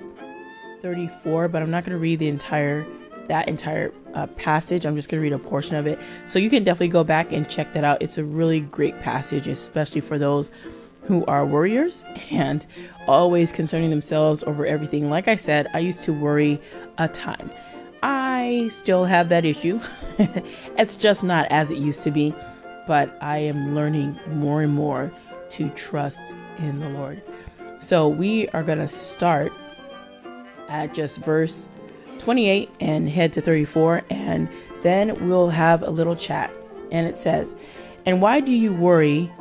34, 0.81 1.47
but 1.47 1.61
I'm 1.61 1.71
not 1.71 1.83
going 1.85 1.93
to 1.93 1.99
read 1.99 2.19
the 2.19 2.27
entire 2.27 2.85
that 3.27 3.47
entire 3.47 3.93
uh, 4.13 4.27
passage. 4.27 4.85
I'm 4.85 4.95
just 4.95 5.09
going 5.09 5.19
to 5.19 5.23
read 5.23 5.33
a 5.33 5.39
portion 5.39 5.75
of 5.75 5.87
it. 5.87 5.99
So 6.25 6.39
you 6.39 6.49
can 6.49 6.63
definitely 6.63 6.89
go 6.89 7.03
back 7.03 7.31
and 7.31 7.49
check 7.49 7.73
that 7.73 7.83
out. 7.83 8.01
It's 8.01 8.17
a 8.17 8.23
really 8.23 8.61
great 8.61 8.99
passage, 8.99 9.47
especially 9.47 10.01
for 10.01 10.17
those 10.17 10.51
who 11.03 11.25
are 11.25 11.45
warriors 11.45 12.03
and 12.31 12.65
always 13.07 13.51
concerning 13.51 13.89
themselves 13.89 14.43
over 14.43 14.65
everything. 14.65 15.09
Like 15.09 15.27
I 15.27 15.35
said, 15.35 15.67
I 15.73 15.79
used 15.79 16.03
to 16.03 16.13
worry 16.13 16.61
a 16.97 17.07
ton. 17.07 17.51
I 18.03 18.69
still 18.71 19.05
have 19.05 19.29
that 19.29 19.45
issue. 19.45 19.79
it's 20.77 20.97
just 20.97 21.23
not 21.23 21.47
as 21.51 21.69
it 21.69 21.77
used 21.77 22.01
to 22.03 22.11
be, 22.11 22.33
but 22.87 23.15
I 23.21 23.37
am 23.37 23.75
learning 23.75 24.19
more 24.29 24.61
and 24.61 24.73
more 24.73 25.11
to 25.51 25.69
trust 25.71 26.23
in 26.57 26.79
the 26.79 26.89
Lord. 26.89 27.21
So 27.79 28.07
we 28.07 28.47
are 28.49 28.63
going 28.63 28.79
to 28.79 28.87
start 28.87 29.51
at 30.69 30.93
just 30.93 31.17
verse 31.17 31.69
28 32.21 32.69
and 32.79 33.09
head 33.09 33.33
to 33.33 33.41
34, 33.41 34.03
and 34.09 34.47
then 34.81 35.27
we'll 35.27 35.49
have 35.49 35.81
a 35.81 35.89
little 35.89 36.15
chat. 36.15 36.53
And 36.91 37.07
it 37.07 37.15
says, 37.15 37.55
And 38.05 38.21
why 38.21 38.39
do 38.39 38.51
you 38.51 38.73
worry 38.73 39.31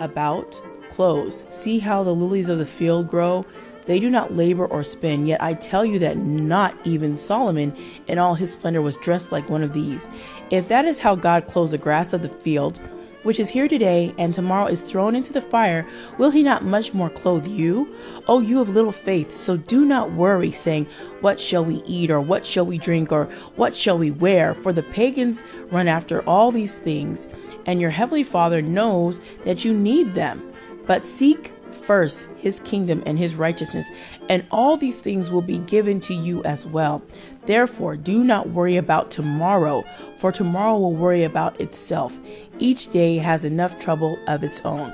about 0.00 0.60
clothes? 0.90 1.46
See 1.48 1.78
how 1.78 2.02
the 2.02 2.14
lilies 2.14 2.48
of 2.48 2.58
the 2.58 2.66
field 2.66 3.08
grow? 3.08 3.46
They 3.86 4.00
do 4.00 4.10
not 4.10 4.34
labor 4.34 4.66
or 4.66 4.84
spin, 4.84 5.26
yet 5.26 5.42
I 5.42 5.54
tell 5.54 5.84
you 5.84 5.98
that 6.00 6.18
not 6.18 6.76
even 6.84 7.16
Solomon 7.16 7.74
in 8.06 8.18
all 8.18 8.34
his 8.34 8.52
splendor 8.52 8.82
was 8.82 8.98
dressed 8.98 9.32
like 9.32 9.48
one 9.48 9.62
of 9.62 9.72
these. 9.72 10.10
If 10.50 10.68
that 10.68 10.84
is 10.84 10.98
how 10.98 11.14
God 11.14 11.46
clothes 11.46 11.70
the 11.70 11.78
grass 11.78 12.12
of 12.12 12.20
the 12.20 12.28
field, 12.28 12.80
which 13.22 13.40
is 13.40 13.48
here 13.48 13.68
today 13.68 14.14
and 14.18 14.34
tomorrow 14.34 14.66
is 14.66 14.82
thrown 14.82 15.14
into 15.14 15.32
the 15.32 15.40
fire, 15.40 15.86
will 16.18 16.30
he 16.30 16.42
not 16.42 16.64
much 16.64 16.94
more 16.94 17.10
clothe 17.10 17.46
you? 17.46 17.94
O 18.26 18.40
you 18.40 18.60
of 18.60 18.68
little 18.68 18.92
faith, 18.92 19.34
so 19.34 19.56
do 19.56 19.84
not 19.84 20.12
worry, 20.12 20.50
saying, 20.50 20.86
What 21.20 21.40
shall 21.40 21.64
we 21.64 21.82
eat, 21.86 22.10
or 22.10 22.20
what 22.20 22.46
shall 22.46 22.66
we 22.66 22.78
drink, 22.78 23.12
or 23.12 23.24
what 23.56 23.74
shall 23.74 23.98
we 23.98 24.10
wear? 24.10 24.54
For 24.54 24.72
the 24.72 24.82
pagans 24.82 25.42
run 25.70 25.88
after 25.88 26.22
all 26.22 26.50
these 26.50 26.78
things, 26.78 27.28
and 27.66 27.80
your 27.80 27.90
heavenly 27.90 28.24
Father 28.24 28.62
knows 28.62 29.20
that 29.44 29.64
you 29.64 29.74
need 29.74 30.12
them. 30.12 30.42
But 30.86 31.02
seek 31.02 31.52
first 31.72 32.28
his 32.36 32.60
kingdom 32.60 33.02
and 33.06 33.18
his 33.18 33.34
righteousness, 33.34 33.86
and 34.28 34.46
all 34.50 34.76
these 34.76 34.98
things 35.00 35.30
will 35.30 35.42
be 35.42 35.58
given 35.58 36.00
to 36.00 36.14
you 36.14 36.42
as 36.44 36.66
well. 36.66 37.02
Therefore, 37.46 37.96
do 37.96 38.22
not 38.22 38.50
worry 38.50 38.76
about 38.76 39.10
tomorrow, 39.10 39.84
for 40.16 40.32
tomorrow 40.32 40.78
will 40.78 40.94
worry 40.94 41.22
about 41.24 41.60
itself. 41.60 42.18
Each 42.58 42.90
day 42.90 43.16
has 43.16 43.44
enough 43.44 43.78
trouble 43.78 44.18
of 44.26 44.44
its 44.44 44.60
own. 44.64 44.92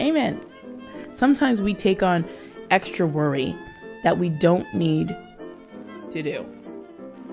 Amen. 0.00 0.40
Sometimes 1.12 1.62
we 1.62 1.74
take 1.74 2.02
on 2.02 2.24
extra 2.70 3.06
worry 3.06 3.56
that 4.02 4.18
we 4.18 4.28
don't 4.28 4.72
need 4.74 5.16
to 6.10 6.22
do. 6.22 6.46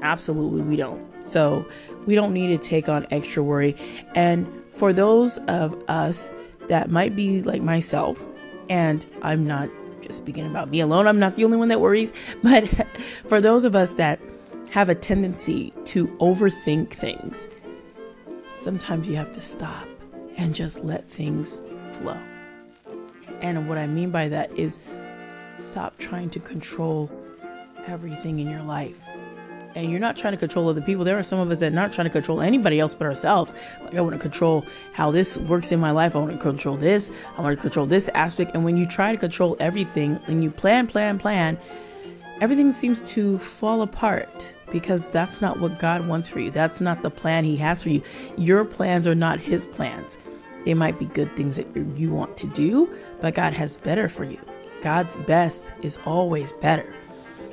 Absolutely, 0.02 0.62
we 0.62 0.76
don't. 0.76 1.02
So, 1.24 1.66
we 2.06 2.16
don't 2.16 2.34
need 2.34 2.48
to 2.48 2.58
take 2.58 2.90
on 2.90 3.08
extra 3.12 3.44
worry. 3.44 3.76
And 4.16 4.48
for 4.72 4.92
those 4.92 5.38
of 5.48 5.82
us 5.88 6.34
that 6.68 6.90
might 6.90 7.16
be 7.16 7.42
like 7.44 7.62
myself, 7.62 8.22
and 8.70 9.05
I'm 9.22 9.46
not 9.46 9.70
just 10.01 10.17
speaking 10.17 10.46
about 10.46 10.70
me 10.70 10.82
alone, 10.82 11.08
I'm 11.08 11.20
not 11.20 11.36
the 11.36 11.46
only 11.46 11.58
one 11.58 11.70
that 11.70 11.82
worries, 11.82 12.13
but 12.43 12.67
for 13.27 13.41
those 13.41 13.65
of 13.65 13.75
us 13.75 13.91
that 13.93 14.20
have 14.72 14.89
a 14.89 14.96
tendency 14.96 15.74
to 15.86 16.08
overthink 16.20 16.91
things, 16.91 17.48
sometimes 18.50 19.08
you 19.08 19.15
have 19.15 19.32
to 19.34 19.41
stop 19.41 19.88
and 20.38 20.55
just 20.55 20.84
let 20.84 21.08
things 21.10 21.60
flow. 21.93 22.17
And 23.41 23.67
what 23.67 23.77
I 23.77 23.88
mean 23.88 24.10
by 24.10 24.29
that 24.29 24.51
is 24.58 24.79
stop 25.60 25.98
trying 25.98 26.29
to 26.32 26.39
control 26.39 27.12
everything 27.86 28.39
in 28.39 28.50
your 28.50 28.63
life. 28.63 29.02
And 29.75 29.89
you're 29.89 30.00
not 30.00 30.15
trying 30.15 30.34
to 30.34 30.38
control 30.38 30.70
other 30.70 30.82
people. 30.82 31.03
There 31.03 31.18
are 31.18 31.24
some 31.24 31.39
of 31.39 31.50
us 31.50 31.60
that 31.60 31.72
are 31.72 31.75
not 31.75 31.94
trying 31.94 32.06
to 32.06 32.12
control 32.12 32.42
anybody 32.42 32.80
else 32.80 32.94
but 32.94 33.08
ourselves. 33.08 33.53
Like, 33.82 33.96
I 33.96 34.01
want 34.01 34.13
to 34.13 34.20
control 34.20 34.65
how 34.94 35.10
this 35.12 35.38
works 35.38 35.72
in 35.72 35.80
my 35.80 35.92
life. 35.92 36.15
I 36.15 36.20
want 36.20 36.32
to 36.32 36.38
control 36.38 36.77
this. 36.77 37.12
I 37.38 37.42
want 37.42 37.56
to 37.58 37.62
control 37.62 37.86
this 37.86 38.08
aspect. 38.10 38.51
And 38.53 38.63
when 38.63 38.77
you 38.77 38.86
try 38.86 39.12
to 39.12 39.18
control 39.18 39.58
everything 39.60 40.20
and 40.27 40.44
you 40.44 40.51
plan, 40.51 40.86
plan, 40.88 41.18
plan, 41.18 41.58
everything 42.39 42.72
seems 42.72 43.01
to 43.13 43.39
fall 43.39 43.82
apart 43.82 44.56
because 44.70 45.10
that's 45.10 45.42
not 45.42 45.60
what 45.60 45.80
God 45.80 46.08
wants 46.08 46.27
for 46.27 46.39
you. 46.39 46.51
That's 46.51 46.82
not 46.82 47.01
the 47.01 47.10
plan 47.10 47.44
He 47.44 47.56
has 47.58 47.84
for 47.84 47.89
you. 47.89 48.01
Your 48.38 48.65
plans 48.65 49.08
are 49.08 49.15
not 49.15 49.39
His 49.39 49.65
plans. 49.65 50.18
They 50.65 50.74
might 50.74 51.00
be 51.00 51.06
good 51.06 51.36
things 51.36 51.58
that 51.58 51.68
you 51.98 52.12
want 52.12 52.38
to 52.38 52.48
do, 52.48 52.94
but 53.22 53.36
God 53.36 53.53
has 53.53 53.77
better 53.77 54.08
for 54.08 54.24
you. 54.24 54.39
God's 54.82 55.15
best 55.18 55.72
is 55.82 55.98
always 56.06 56.53
better. 56.53 56.94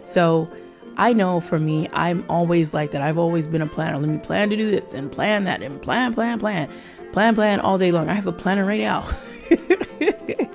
So 0.04 0.50
I 0.96 1.12
know 1.12 1.40
for 1.40 1.58
me, 1.58 1.88
I'm 1.92 2.24
always 2.28 2.74
like 2.74 2.90
that. 2.92 3.02
I've 3.02 3.18
always 3.18 3.46
been 3.46 3.62
a 3.62 3.66
planner. 3.66 3.98
Let 3.98 4.08
me 4.08 4.18
plan 4.18 4.50
to 4.50 4.56
do 4.56 4.70
this 4.70 4.94
and 4.94 5.10
plan 5.10 5.44
that 5.44 5.62
and 5.62 5.80
plan, 5.80 6.14
plan, 6.14 6.38
plan, 6.38 6.70
plan, 7.12 7.34
plan 7.34 7.60
all 7.60 7.78
day 7.78 7.90
long. 7.90 8.08
I 8.08 8.14
have 8.14 8.26
a 8.26 8.32
planner 8.32 8.64
right 8.64 8.80
now. 8.80 9.08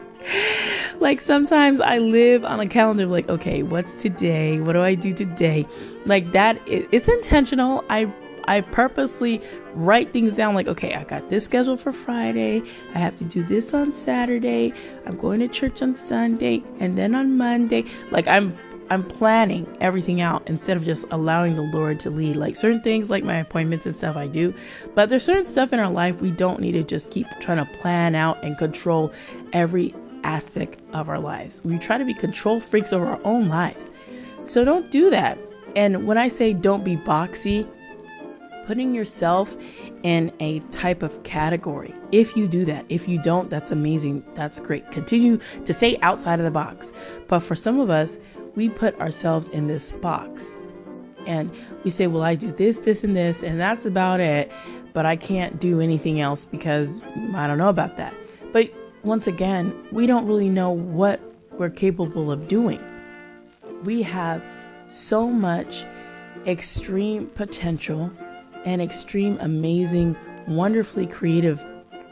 like 0.99 1.21
sometimes 1.21 1.79
I 1.79 1.97
live 1.97 2.45
on 2.45 2.59
a 2.59 2.67
calendar 2.67 3.05
like, 3.05 3.29
okay, 3.29 3.63
what's 3.63 3.95
today? 3.95 4.59
What 4.59 4.73
do 4.73 4.81
I 4.81 4.95
do 4.95 5.13
today? 5.13 5.67
Like 6.05 6.31
that 6.33 6.61
it's 6.65 7.07
intentional. 7.07 7.83
I 7.89 8.11
I 8.47 8.61
purposely 8.61 9.41
write 9.73 10.13
things 10.13 10.35
down 10.35 10.55
like, 10.55 10.67
okay, 10.67 10.93
I 10.93 11.03
got 11.03 11.29
this 11.29 11.45
scheduled 11.45 11.81
for 11.81 11.91
Friday. 11.91 12.63
I 12.93 12.99
have 12.99 13.15
to 13.15 13.23
do 13.23 13.43
this 13.43 13.73
on 13.73 13.91
Saturday. 13.91 14.73
I'm 15.05 15.17
going 15.17 15.39
to 15.39 15.47
church 15.47 15.81
on 15.81 15.95
Sunday 15.95 16.63
and 16.79 16.97
then 16.97 17.15
on 17.15 17.37
Monday. 17.37 17.85
Like 18.11 18.27
I'm 18.27 18.57
I'm 18.89 19.03
planning 19.03 19.65
everything 19.81 20.21
out 20.21 20.47
instead 20.47 20.77
of 20.77 20.85
just 20.85 21.05
allowing 21.11 21.55
the 21.55 21.63
Lord 21.63 21.99
to 22.01 22.09
lead. 22.09 22.35
Like 22.35 22.55
certain 22.55 22.81
things, 22.81 23.09
like 23.09 23.23
my 23.23 23.37
appointments 23.37 23.85
and 23.85 23.95
stuff, 23.95 24.15
I 24.15 24.27
do. 24.27 24.53
But 24.93 25.09
there's 25.09 25.23
certain 25.23 25.45
stuff 25.45 25.73
in 25.73 25.79
our 25.79 25.91
life 25.91 26.21
we 26.21 26.31
don't 26.31 26.59
need 26.59 26.73
to 26.73 26.83
just 26.83 27.11
keep 27.11 27.27
trying 27.39 27.57
to 27.57 27.79
plan 27.79 28.15
out 28.15 28.43
and 28.43 28.57
control 28.57 29.11
every 29.53 29.95
aspect 30.23 30.79
of 30.93 31.09
our 31.09 31.19
lives. 31.19 31.63
We 31.63 31.77
try 31.77 31.97
to 31.97 32.05
be 32.05 32.13
control 32.13 32.59
freaks 32.59 32.93
over 32.93 33.05
our 33.05 33.21
own 33.23 33.47
lives. 33.47 33.91
So 34.43 34.63
don't 34.63 34.91
do 34.91 35.09
that. 35.09 35.39
And 35.75 36.05
when 36.05 36.17
I 36.17 36.27
say 36.27 36.53
don't 36.53 36.83
be 36.83 36.95
boxy, 36.95 37.67
putting 38.65 38.95
yourself 38.95 39.55
in 40.03 40.31
a 40.39 40.59
type 40.71 41.03
of 41.03 41.23
category. 41.23 41.93
If 42.11 42.35
you 42.35 42.47
do 42.47 42.65
that, 42.65 42.85
if 42.89 43.07
you 43.07 43.21
don't, 43.21 43.49
that's 43.49 43.71
amazing. 43.71 44.23
That's 44.33 44.59
great. 44.59 44.91
Continue 44.91 45.39
to 45.65 45.73
stay 45.73 45.97
outside 46.01 46.39
of 46.39 46.45
the 46.45 46.51
box. 46.51 46.91
But 47.27 47.41
for 47.41 47.55
some 47.55 47.79
of 47.79 47.89
us, 47.89 48.17
we 48.55 48.69
put 48.69 48.99
ourselves 48.99 49.47
in 49.49 49.67
this 49.67 49.91
box 49.91 50.61
and 51.27 51.51
we 51.83 51.91
say, 51.91 52.07
Well, 52.07 52.23
I 52.23 52.35
do 52.35 52.51
this, 52.51 52.79
this, 52.79 53.03
and 53.03 53.15
this, 53.15 53.43
and 53.43 53.59
that's 53.59 53.85
about 53.85 54.19
it, 54.19 54.51
but 54.93 55.05
I 55.05 55.15
can't 55.15 55.59
do 55.59 55.81
anything 55.81 56.21
else 56.21 56.45
because 56.45 57.01
I 57.33 57.47
don't 57.47 57.57
know 57.57 57.69
about 57.69 57.97
that. 57.97 58.13
But 58.53 58.71
once 59.03 59.27
again, 59.27 59.73
we 59.91 60.07
don't 60.07 60.25
really 60.25 60.49
know 60.49 60.71
what 60.71 61.19
we're 61.51 61.69
capable 61.69 62.31
of 62.31 62.47
doing. 62.47 62.83
We 63.83 64.01
have 64.03 64.43
so 64.89 65.29
much 65.29 65.85
extreme 66.45 67.27
potential 67.27 68.11
and 68.65 68.81
extreme, 68.81 69.37
amazing, 69.41 70.15
wonderfully 70.47 71.05
creative, 71.05 71.61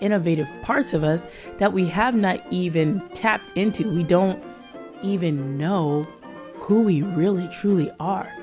innovative 0.02 0.48
parts 0.62 0.94
of 0.94 1.04
us 1.04 1.26
that 1.58 1.74
we 1.74 1.88
have 1.88 2.16
not 2.16 2.42
even 2.52 3.02
tapped 3.14 3.52
into. 3.52 3.90
We 3.90 4.04
don't 4.04 4.44
even 5.02 5.58
know 5.58 6.08
who 6.64 6.82
we 6.82 7.02
really 7.02 7.48
truly 7.50 7.92
are. 8.00 8.34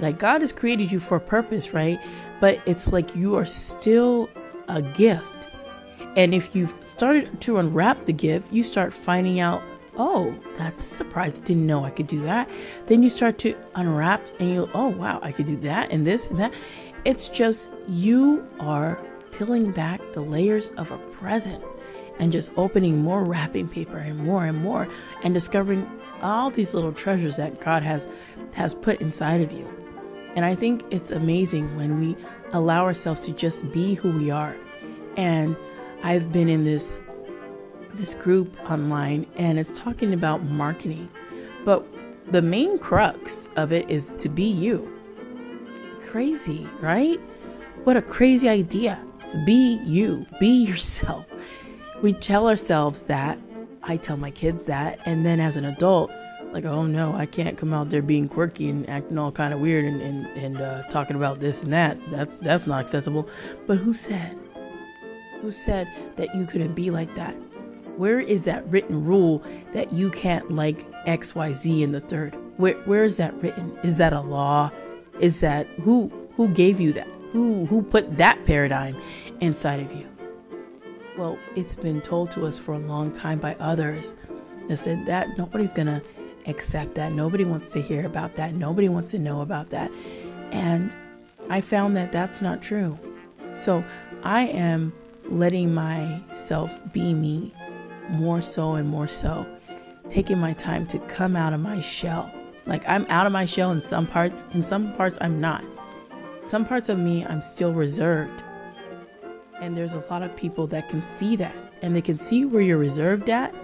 Like 0.00 0.18
God 0.18 0.40
has 0.40 0.52
created 0.52 0.92
you 0.92 1.00
for 1.00 1.16
a 1.16 1.20
purpose, 1.20 1.72
right? 1.72 1.98
But 2.40 2.60
it's 2.66 2.92
like 2.92 3.14
you 3.14 3.36
are 3.36 3.46
still 3.46 4.28
a 4.68 4.82
gift 4.82 5.32
and 6.16 6.34
if 6.34 6.56
you've 6.56 6.74
started 6.80 7.40
to 7.42 7.58
unwrap 7.58 8.06
the 8.06 8.12
gift, 8.12 8.50
you 8.50 8.62
start 8.62 8.92
finding 8.94 9.38
out, 9.38 9.62
oh, 9.98 10.34
that's 10.56 10.80
a 10.80 10.94
surprise. 10.94 11.38
Didn't 11.40 11.66
know 11.66 11.84
I 11.84 11.90
could 11.90 12.06
do 12.06 12.22
that. 12.22 12.48
Then 12.86 13.02
you 13.02 13.10
start 13.10 13.36
to 13.38 13.54
unwrap 13.74 14.26
and 14.40 14.50
you, 14.50 14.70
oh, 14.72 14.88
wow, 14.88 15.20
I 15.22 15.30
could 15.30 15.44
do 15.44 15.56
that 15.58 15.90
and 15.90 16.06
this 16.06 16.26
and 16.28 16.38
that. 16.38 16.54
It's 17.04 17.28
just 17.28 17.68
you 17.86 18.48
are 18.58 18.98
peeling 19.30 19.72
back 19.72 20.00
the 20.14 20.22
layers 20.22 20.70
of 20.70 20.90
a 20.90 20.98
present 20.98 21.62
and 22.18 22.32
just 22.32 22.50
opening 22.56 23.02
more 23.02 23.22
wrapping 23.22 23.68
paper 23.68 23.98
and 23.98 24.18
more 24.18 24.46
and 24.46 24.56
more 24.56 24.88
and 25.22 25.34
discovering 25.34 25.86
all 26.22 26.50
these 26.50 26.74
little 26.74 26.92
treasures 26.92 27.36
that 27.36 27.60
God 27.60 27.82
has 27.82 28.08
has 28.54 28.74
put 28.74 29.00
inside 29.00 29.40
of 29.40 29.52
you. 29.52 29.68
And 30.34 30.44
I 30.44 30.54
think 30.54 30.84
it's 30.90 31.10
amazing 31.10 31.76
when 31.76 32.00
we 32.00 32.16
allow 32.52 32.84
ourselves 32.84 33.20
to 33.22 33.32
just 33.32 33.70
be 33.72 33.94
who 33.94 34.16
we 34.16 34.30
are 34.30 34.56
and 35.16 35.56
I've 36.02 36.30
been 36.30 36.48
in 36.48 36.64
this 36.64 36.98
this 37.94 38.14
group 38.14 38.58
online 38.70 39.26
and 39.36 39.58
it's 39.58 39.78
talking 39.78 40.12
about 40.12 40.42
marketing. 40.44 41.08
But 41.64 41.86
the 42.30 42.42
main 42.42 42.76
crux 42.78 43.48
of 43.56 43.72
it 43.72 43.88
is 43.88 44.12
to 44.18 44.28
be 44.28 44.44
you. 44.44 44.92
Crazy, 46.02 46.68
right? 46.80 47.18
What 47.84 47.96
a 47.96 48.02
crazy 48.02 48.48
idea. 48.48 49.02
Be 49.46 49.80
you, 49.84 50.26
be 50.38 50.64
yourself. 50.64 51.24
We 52.02 52.12
tell 52.12 52.48
ourselves 52.48 53.04
that. 53.04 53.38
I 53.86 53.96
tell 53.96 54.16
my 54.16 54.30
kids 54.30 54.66
that. 54.66 54.98
And 55.04 55.24
then 55.24 55.40
as 55.40 55.56
an 55.56 55.64
adult, 55.64 56.10
like, 56.52 56.64
oh 56.64 56.84
no, 56.84 57.12
I 57.14 57.26
can't 57.26 57.58
come 57.58 57.72
out 57.72 57.90
there 57.90 58.02
being 58.02 58.28
quirky 58.28 58.68
and 58.68 58.88
acting 58.88 59.18
all 59.18 59.32
kind 59.32 59.52
of 59.52 59.60
weird 59.60 59.84
and, 59.84 60.00
and, 60.00 60.26
and 60.36 60.60
uh, 60.60 60.82
talking 60.84 61.16
about 61.16 61.40
this 61.40 61.62
and 61.62 61.72
that. 61.72 61.98
That's, 62.10 62.40
that's 62.40 62.66
not 62.66 62.80
acceptable. 62.80 63.28
But 63.66 63.78
who 63.78 63.94
said? 63.94 64.38
Who 65.40 65.52
said 65.52 65.92
that 66.16 66.34
you 66.34 66.46
couldn't 66.46 66.74
be 66.74 66.90
like 66.90 67.14
that? 67.16 67.36
Where 67.96 68.20
is 68.20 68.44
that 68.44 68.66
written 68.68 69.04
rule 69.04 69.42
that 69.72 69.92
you 69.92 70.10
can't 70.10 70.50
like 70.50 70.90
XYZ 71.04 71.82
in 71.82 71.92
the 71.92 72.00
third? 72.00 72.36
Where 72.58 72.74
where 72.82 73.04
is 73.04 73.16
that 73.16 73.34
written? 73.42 73.78
Is 73.82 73.96
that 73.98 74.12
a 74.12 74.20
law? 74.20 74.70
Is 75.18 75.40
that 75.40 75.66
who 75.80 76.10
who 76.36 76.48
gave 76.48 76.78
you 76.78 76.92
that? 76.94 77.08
Who 77.32 77.64
who 77.66 77.82
put 77.82 78.18
that 78.18 78.44
paradigm 78.44 79.00
inside 79.40 79.80
of 79.80 79.92
you? 79.92 80.06
Well, 81.16 81.38
it's 81.54 81.76
been 81.76 82.02
told 82.02 82.30
to 82.32 82.46
us 82.46 82.58
for 82.58 82.74
a 82.74 82.78
long 82.78 83.12
time 83.12 83.38
by 83.38 83.54
others 83.54 84.14
that 84.68 84.76
said 84.76 85.06
that 85.06 85.38
nobody's 85.38 85.72
gonna 85.72 86.02
accept 86.46 86.94
that. 86.96 87.12
Nobody 87.12 87.44
wants 87.44 87.72
to 87.72 87.80
hear 87.80 88.04
about 88.04 88.36
that. 88.36 88.54
Nobody 88.54 88.88
wants 88.88 89.10
to 89.12 89.18
know 89.18 89.40
about 89.40 89.70
that. 89.70 89.90
And 90.52 90.94
I 91.48 91.60
found 91.60 91.96
that 91.96 92.12
that's 92.12 92.42
not 92.42 92.60
true. 92.60 92.98
So 93.54 93.82
I 94.22 94.42
am 94.42 94.92
letting 95.24 95.72
myself 95.72 96.78
be 96.92 97.14
me 97.14 97.54
more 98.10 98.42
so 98.42 98.74
and 98.74 98.88
more 98.88 99.08
so, 99.08 99.46
taking 100.10 100.38
my 100.38 100.52
time 100.52 100.86
to 100.86 100.98
come 101.00 101.34
out 101.34 101.52
of 101.52 101.60
my 101.60 101.80
shell. 101.80 102.30
Like 102.66 102.86
I'm 102.88 103.06
out 103.08 103.26
of 103.26 103.32
my 103.32 103.44
shell 103.44 103.70
in 103.70 103.80
some 103.80 104.06
parts, 104.06 104.44
in 104.52 104.62
some 104.62 104.92
parts 104.92 105.16
I'm 105.20 105.40
not. 105.40 105.64
Some 106.44 106.64
parts 106.64 106.88
of 106.88 106.98
me 106.98 107.24
I'm 107.24 107.42
still 107.42 107.72
reserved. 107.72 108.42
And 109.60 109.76
there's 109.76 109.94
a 109.94 110.04
lot 110.10 110.22
of 110.22 110.36
people 110.36 110.66
that 110.68 110.88
can 110.88 111.02
see 111.02 111.36
that 111.36 111.56
and 111.82 111.94
they 111.94 112.02
can 112.02 112.18
see 112.18 112.44
where 112.44 112.62
you're 112.62 112.78
reserved 112.78 113.30
at. 113.30 113.54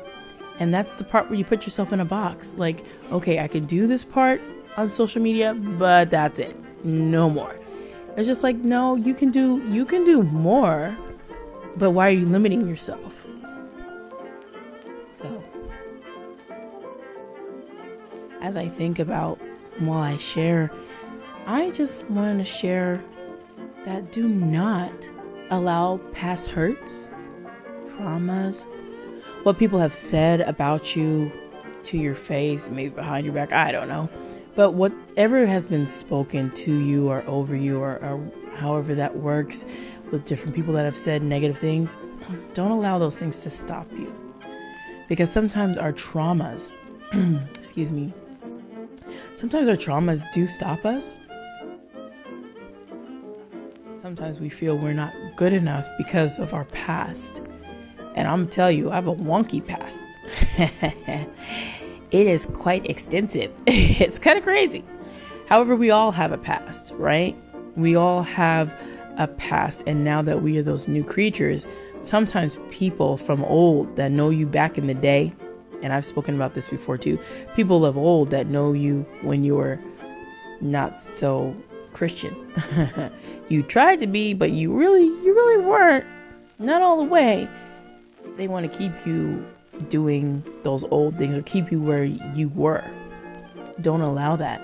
And 0.58 0.72
that's 0.72 0.96
the 0.98 1.04
part 1.04 1.28
where 1.28 1.38
you 1.38 1.44
put 1.44 1.64
yourself 1.64 1.92
in 1.92 2.00
a 2.00 2.04
box. 2.04 2.54
Like, 2.56 2.84
okay, 3.10 3.40
I 3.40 3.48
can 3.48 3.64
do 3.64 3.86
this 3.86 4.04
part 4.04 4.40
on 4.76 4.90
social 4.90 5.20
media, 5.20 5.54
but 5.54 6.10
that's 6.10 6.38
it. 6.38 6.56
No 6.84 7.28
more. 7.28 7.56
It's 8.16 8.26
just 8.26 8.42
like, 8.42 8.56
no, 8.56 8.96
you 8.96 9.14
can 9.14 9.30
do 9.30 9.62
you 9.70 9.84
can 9.84 10.04
do 10.04 10.22
more, 10.22 10.96
but 11.76 11.92
why 11.92 12.08
are 12.08 12.10
you 12.10 12.26
limiting 12.26 12.68
yourself? 12.68 13.26
So 15.10 15.42
as 18.42 18.56
I 18.56 18.68
think 18.68 18.98
about 18.98 19.38
while 19.78 20.02
I 20.02 20.16
share, 20.16 20.70
I 21.46 21.70
just 21.70 22.04
want 22.10 22.38
to 22.38 22.44
share 22.44 23.02
that 23.86 24.12
do 24.12 24.28
not 24.28 24.92
allow 25.52 25.98
past 26.12 26.48
hurts, 26.48 27.10
traumas, 27.86 28.66
what 29.42 29.58
people 29.58 29.78
have 29.78 29.92
said 29.92 30.40
about 30.40 30.96
you 30.96 31.30
to 31.84 31.98
your 31.98 32.14
face, 32.14 32.68
maybe 32.68 32.88
behind 32.94 33.26
your 33.26 33.34
back, 33.34 33.52
I 33.52 33.70
don't 33.70 33.88
know. 33.88 34.08
But 34.54 34.72
whatever 34.72 35.46
has 35.46 35.66
been 35.66 35.86
spoken 35.86 36.50
to 36.52 36.72
you 36.72 37.10
or 37.10 37.22
over 37.26 37.54
you, 37.54 37.80
or, 37.80 37.96
or 38.02 38.32
however 38.56 38.94
that 38.94 39.16
works 39.16 39.64
with 40.10 40.24
different 40.24 40.54
people 40.54 40.72
that 40.74 40.84
have 40.84 40.96
said 40.96 41.22
negative 41.22 41.58
things, 41.58 41.96
don't 42.54 42.70
allow 42.70 42.98
those 42.98 43.18
things 43.18 43.42
to 43.42 43.50
stop 43.50 43.90
you. 43.92 44.14
Because 45.08 45.30
sometimes 45.30 45.76
our 45.76 45.92
traumas, 45.92 46.72
excuse 47.58 47.92
me, 47.92 48.12
sometimes 49.34 49.68
our 49.68 49.76
traumas 49.76 50.22
do 50.32 50.46
stop 50.46 50.84
us. 50.86 51.18
Sometimes 54.02 54.40
we 54.40 54.48
feel 54.48 54.76
we're 54.76 54.92
not 54.92 55.14
good 55.36 55.52
enough 55.52 55.88
because 55.96 56.40
of 56.40 56.54
our 56.54 56.64
past. 56.64 57.40
And 58.16 58.26
I'm 58.26 58.48
tell 58.48 58.68
you, 58.68 58.90
I 58.90 58.96
have 58.96 59.06
a 59.06 59.14
wonky 59.14 59.64
past. 59.64 60.04
it 62.10 62.26
is 62.26 62.46
quite 62.46 62.84
extensive. 62.90 63.52
it's 63.68 64.18
kind 64.18 64.36
of 64.36 64.42
crazy. 64.42 64.82
However, 65.46 65.76
we 65.76 65.92
all 65.92 66.10
have 66.10 66.32
a 66.32 66.36
past, 66.36 66.92
right? 66.96 67.36
We 67.76 67.94
all 67.94 68.24
have 68.24 68.76
a 69.18 69.28
past. 69.28 69.84
And 69.86 70.02
now 70.02 70.20
that 70.20 70.42
we 70.42 70.58
are 70.58 70.64
those 70.64 70.88
new 70.88 71.04
creatures, 71.04 71.68
sometimes 72.00 72.58
people 72.70 73.16
from 73.16 73.44
old 73.44 73.94
that 73.94 74.10
know 74.10 74.30
you 74.30 74.46
back 74.46 74.78
in 74.78 74.88
the 74.88 74.94
day, 74.94 75.32
and 75.80 75.92
I've 75.92 76.04
spoken 76.04 76.34
about 76.34 76.54
this 76.54 76.68
before 76.68 76.98
too, 76.98 77.20
people 77.54 77.86
of 77.86 77.96
old 77.96 78.30
that 78.30 78.48
know 78.48 78.72
you 78.72 79.06
when 79.20 79.44
you 79.44 79.54
were 79.54 79.78
not 80.60 80.98
so 80.98 81.54
Christian. 82.02 82.34
you 83.48 83.62
tried 83.62 84.00
to 84.00 84.08
be, 84.08 84.34
but 84.34 84.50
you 84.50 84.72
really, 84.72 85.04
you 85.04 85.32
really 85.32 85.64
weren't. 85.64 86.04
Not 86.58 86.82
all 86.82 86.96
the 86.96 87.04
way. 87.04 87.48
They 88.36 88.48
want 88.48 88.68
to 88.68 88.76
keep 88.76 88.90
you 89.06 89.46
doing 89.88 90.42
those 90.64 90.82
old 90.90 91.16
things 91.16 91.36
or 91.36 91.42
keep 91.42 91.70
you 91.70 91.80
where 91.80 92.02
you 92.02 92.48
were. 92.56 92.84
Don't 93.80 94.00
allow 94.00 94.34
that 94.34 94.60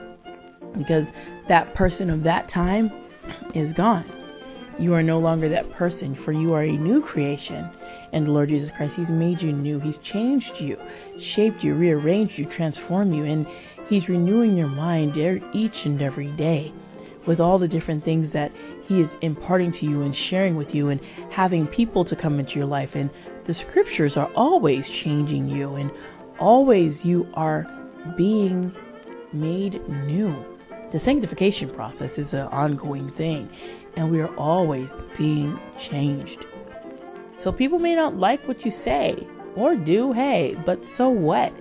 because 0.77 1.13
that 1.47 1.75
person 1.75 2.11
of 2.11 2.25
that 2.25 2.49
time 2.49 2.91
is 3.55 3.73
gone. 3.73 4.11
You 4.81 4.95
are 4.95 5.03
no 5.05 5.21
longer 5.21 5.49
that 5.49 5.71
person, 5.71 6.17
for 6.17 6.33
you 6.33 6.55
are 6.55 6.63
a 6.63 6.77
new 6.77 7.01
creation. 7.01 7.71
And 8.13 8.27
the 8.27 8.33
Lord 8.33 8.49
Jesus 8.49 8.73
Christ, 8.73 8.97
He's 8.97 9.13
made 9.13 9.43
you 9.43 9.53
new. 9.53 9.79
He's 9.79 9.99
changed 9.99 10.61
you, 10.61 10.77
shaped 11.17 11.63
you, 11.63 11.75
rearranged 11.75 12.37
you, 12.37 12.47
transformed 12.47 13.15
you, 13.15 13.23
and 13.23 13.47
He's 13.89 14.09
renewing 14.09 14.57
your 14.57 14.67
mind 14.67 15.17
each 15.53 15.87
and 15.87 16.03
every 16.03 16.33
day 16.33 16.73
with 17.29 17.41
all 17.41 17.59
the 17.59 17.69
different 17.69 18.03
things 18.03 18.33
that 18.33 18.51
He 18.83 19.01
is 19.01 19.19
imparting 19.21 19.71
to 19.73 19.87
you 19.87 20.01
and 20.01 20.17
sharing 20.17 20.57
with 20.57 20.75
you, 20.75 20.89
and 20.89 20.99
having 21.31 21.67
people 21.67 22.03
to 22.07 22.17
come 22.17 22.41
into 22.41 22.59
your 22.59 22.67
life. 22.67 22.97
And 22.97 23.11
the 23.45 23.53
scriptures 23.53 24.17
are 24.17 24.31
always 24.35 24.89
changing 24.89 25.47
you, 25.47 25.75
and 25.75 25.93
always 26.39 27.05
you 27.05 27.29
are 27.35 27.71
being 28.17 28.75
made 29.33 29.87
new. 29.89 30.35
The 30.91 30.99
sanctification 30.99 31.69
process 31.69 32.17
is 32.17 32.33
an 32.33 32.47
ongoing 32.47 33.11
thing, 33.11 33.51
and 33.95 34.11
we 34.11 34.21
are 34.21 34.35
always 34.37 35.05
being 35.19 35.61
changed. 35.79 36.47
So 37.37 37.53
people 37.53 37.79
may 37.79 37.95
not 37.95 38.17
like 38.17 38.49
what 38.49 38.65
you 38.65 38.71
say 38.71 39.27
or 39.55 39.77
do, 39.77 40.13
hey, 40.13 40.57
but 40.65 40.87
so 40.87 41.11
what? 41.11 41.53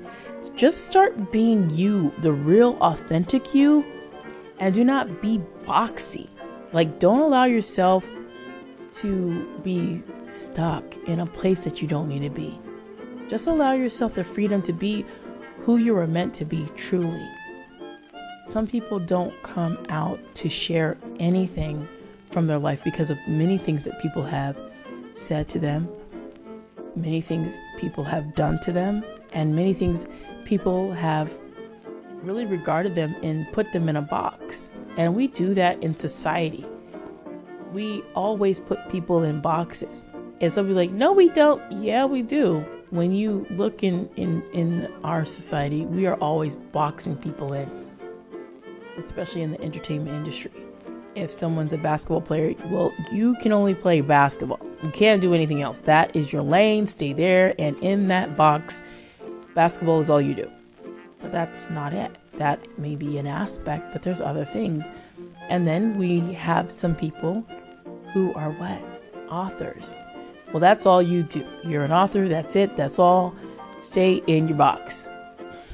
Just 0.55 0.85
start 0.85 1.29
being 1.29 1.69
you, 1.71 2.13
the 2.19 2.31
real, 2.31 2.77
authentic 2.79 3.53
you, 3.53 3.85
and 4.59 4.73
do 4.73 4.85
not 4.85 5.21
be 5.21 5.41
boxy. 5.67 6.27
Like, 6.73 6.99
don't 6.99 7.19
allow 7.19 7.45
yourself 7.45 8.07
to 8.93 9.59
be 9.63 10.01
stuck 10.29 10.83
in 11.07 11.19
a 11.19 11.25
place 11.25 11.63
that 11.63 11.81
you 11.81 11.87
don't 11.87 12.07
need 12.07 12.21
to 12.21 12.29
be. 12.29 12.59
Just 13.27 13.47
allow 13.47 13.73
yourself 13.73 14.13
the 14.13 14.23
freedom 14.23 14.61
to 14.63 14.73
be 14.73 15.05
who 15.59 15.77
you 15.77 15.95
are 15.97 16.07
meant 16.07 16.33
to 16.35 16.45
be 16.45 16.67
truly. 16.75 17.29
Some 18.45 18.67
people 18.67 18.99
don't 18.99 19.33
come 19.43 19.85
out 19.89 20.19
to 20.35 20.47
share 20.47 20.97
anything 21.19 21.87
from 22.29 22.47
their 22.47 22.57
life 22.57 22.81
because 22.83 23.09
of 23.09 23.17
many 23.27 23.57
things 23.57 23.83
that 23.83 24.01
people 24.01 24.23
have 24.23 24.57
said 25.13 25.49
to 25.49 25.59
them, 25.59 25.89
many 26.95 27.19
things 27.19 27.61
people 27.77 28.03
have 28.05 28.35
done 28.35 28.59
to 28.61 28.71
them, 28.71 29.03
and 29.33 29.55
many 29.55 29.73
things 29.73 30.05
people 30.45 30.91
have 30.93 31.37
really 32.23 32.45
regarded 32.45 32.95
them 32.95 33.15
and 33.21 33.51
put 33.51 33.71
them 33.73 33.89
in 33.89 33.97
a 33.97 34.01
box. 34.01 34.69
And 34.97 35.15
we 35.15 35.27
do 35.27 35.53
that 35.53 35.81
in 35.81 35.95
society. 35.95 36.65
We 37.71 38.01
always 38.15 38.59
put 38.59 38.89
people 38.89 39.23
in 39.23 39.41
boxes. 39.41 40.09
And 40.41 40.51
so 40.51 40.63
we're 40.63 40.73
like, 40.73 40.91
no, 40.91 41.11
we 41.11 41.29
don't. 41.29 41.61
Yeah, 41.81 42.05
we 42.05 42.21
do. 42.21 42.65
When 42.89 43.11
you 43.11 43.45
look 43.51 43.83
in, 43.83 44.09
in, 44.15 44.43
in 44.53 44.91
our 45.03 45.25
society, 45.25 45.85
we 45.85 46.05
are 46.05 46.15
always 46.15 46.55
boxing 46.55 47.15
people 47.17 47.53
in 47.53 47.87
especially 48.97 49.43
in 49.43 49.51
the 49.51 49.61
entertainment 49.61 50.15
industry. 50.15 50.51
If 51.15 51.31
someone's 51.31 51.73
a 51.73 51.77
basketball 51.77 52.21
player, 52.21 52.53
well, 52.65 52.93
you 53.11 53.35
can 53.41 53.51
only 53.51 53.73
play 53.73 54.01
basketball. 54.01 54.59
You 54.83 54.91
can't 54.91 55.21
do 55.21 55.33
anything 55.33 55.61
else. 55.61 55.79
That 55.81 56.15
is 56.15 56.31
your 56.31 56.43
lane. 56.43 56.85
Stay 56.85 57.13
there. 57.13 57.55
And 57.57 57.77
in 57.81 58.07
that 58.09 58.35
box, 58.35 58.83
basketball 59.55 59.99
is 59.99 60.09
all 60.09 60.21
you 60.21 60.35
do. 60.35 60.51
But 61.21 61.31
that's 61.31 61.69
not 61.69 61.93
it. 61.93 62.11
That 62.37 62.59
may 62.79 62.95
be 62.95 63.17
an 63.17 63.27
aspect, 63.27 63.91
but 63.91 64.03
there's 64.03 64.21
other 64.21 64.45
things. 64.45 64.89
And 65.49 65.67
then 65.67 65.97
we 65.97 66.33
have 66.33 66.69
some 66.69 66.95
people 66.95 67.45
who 68.13 68.33
are 68.33 68.51
what? 68.51 68.81
Authors. 69.29 69.97
Well, 70.51 70.59
that's 70.59 70.85
all 70.85 71.01
you 71.01 71.23
do. 71.23 71.45
You're 71.63 71.83
an 71.83 71.91
author. 71.91 72.27
That's 72.27 72.55
it. 72.55 72.77
That's 72.77 72.99
all. 72.99 73.35
Stay 73.79 74.23
in 74.27 74.47
your 74.47 74.57
box. 74.57 75.09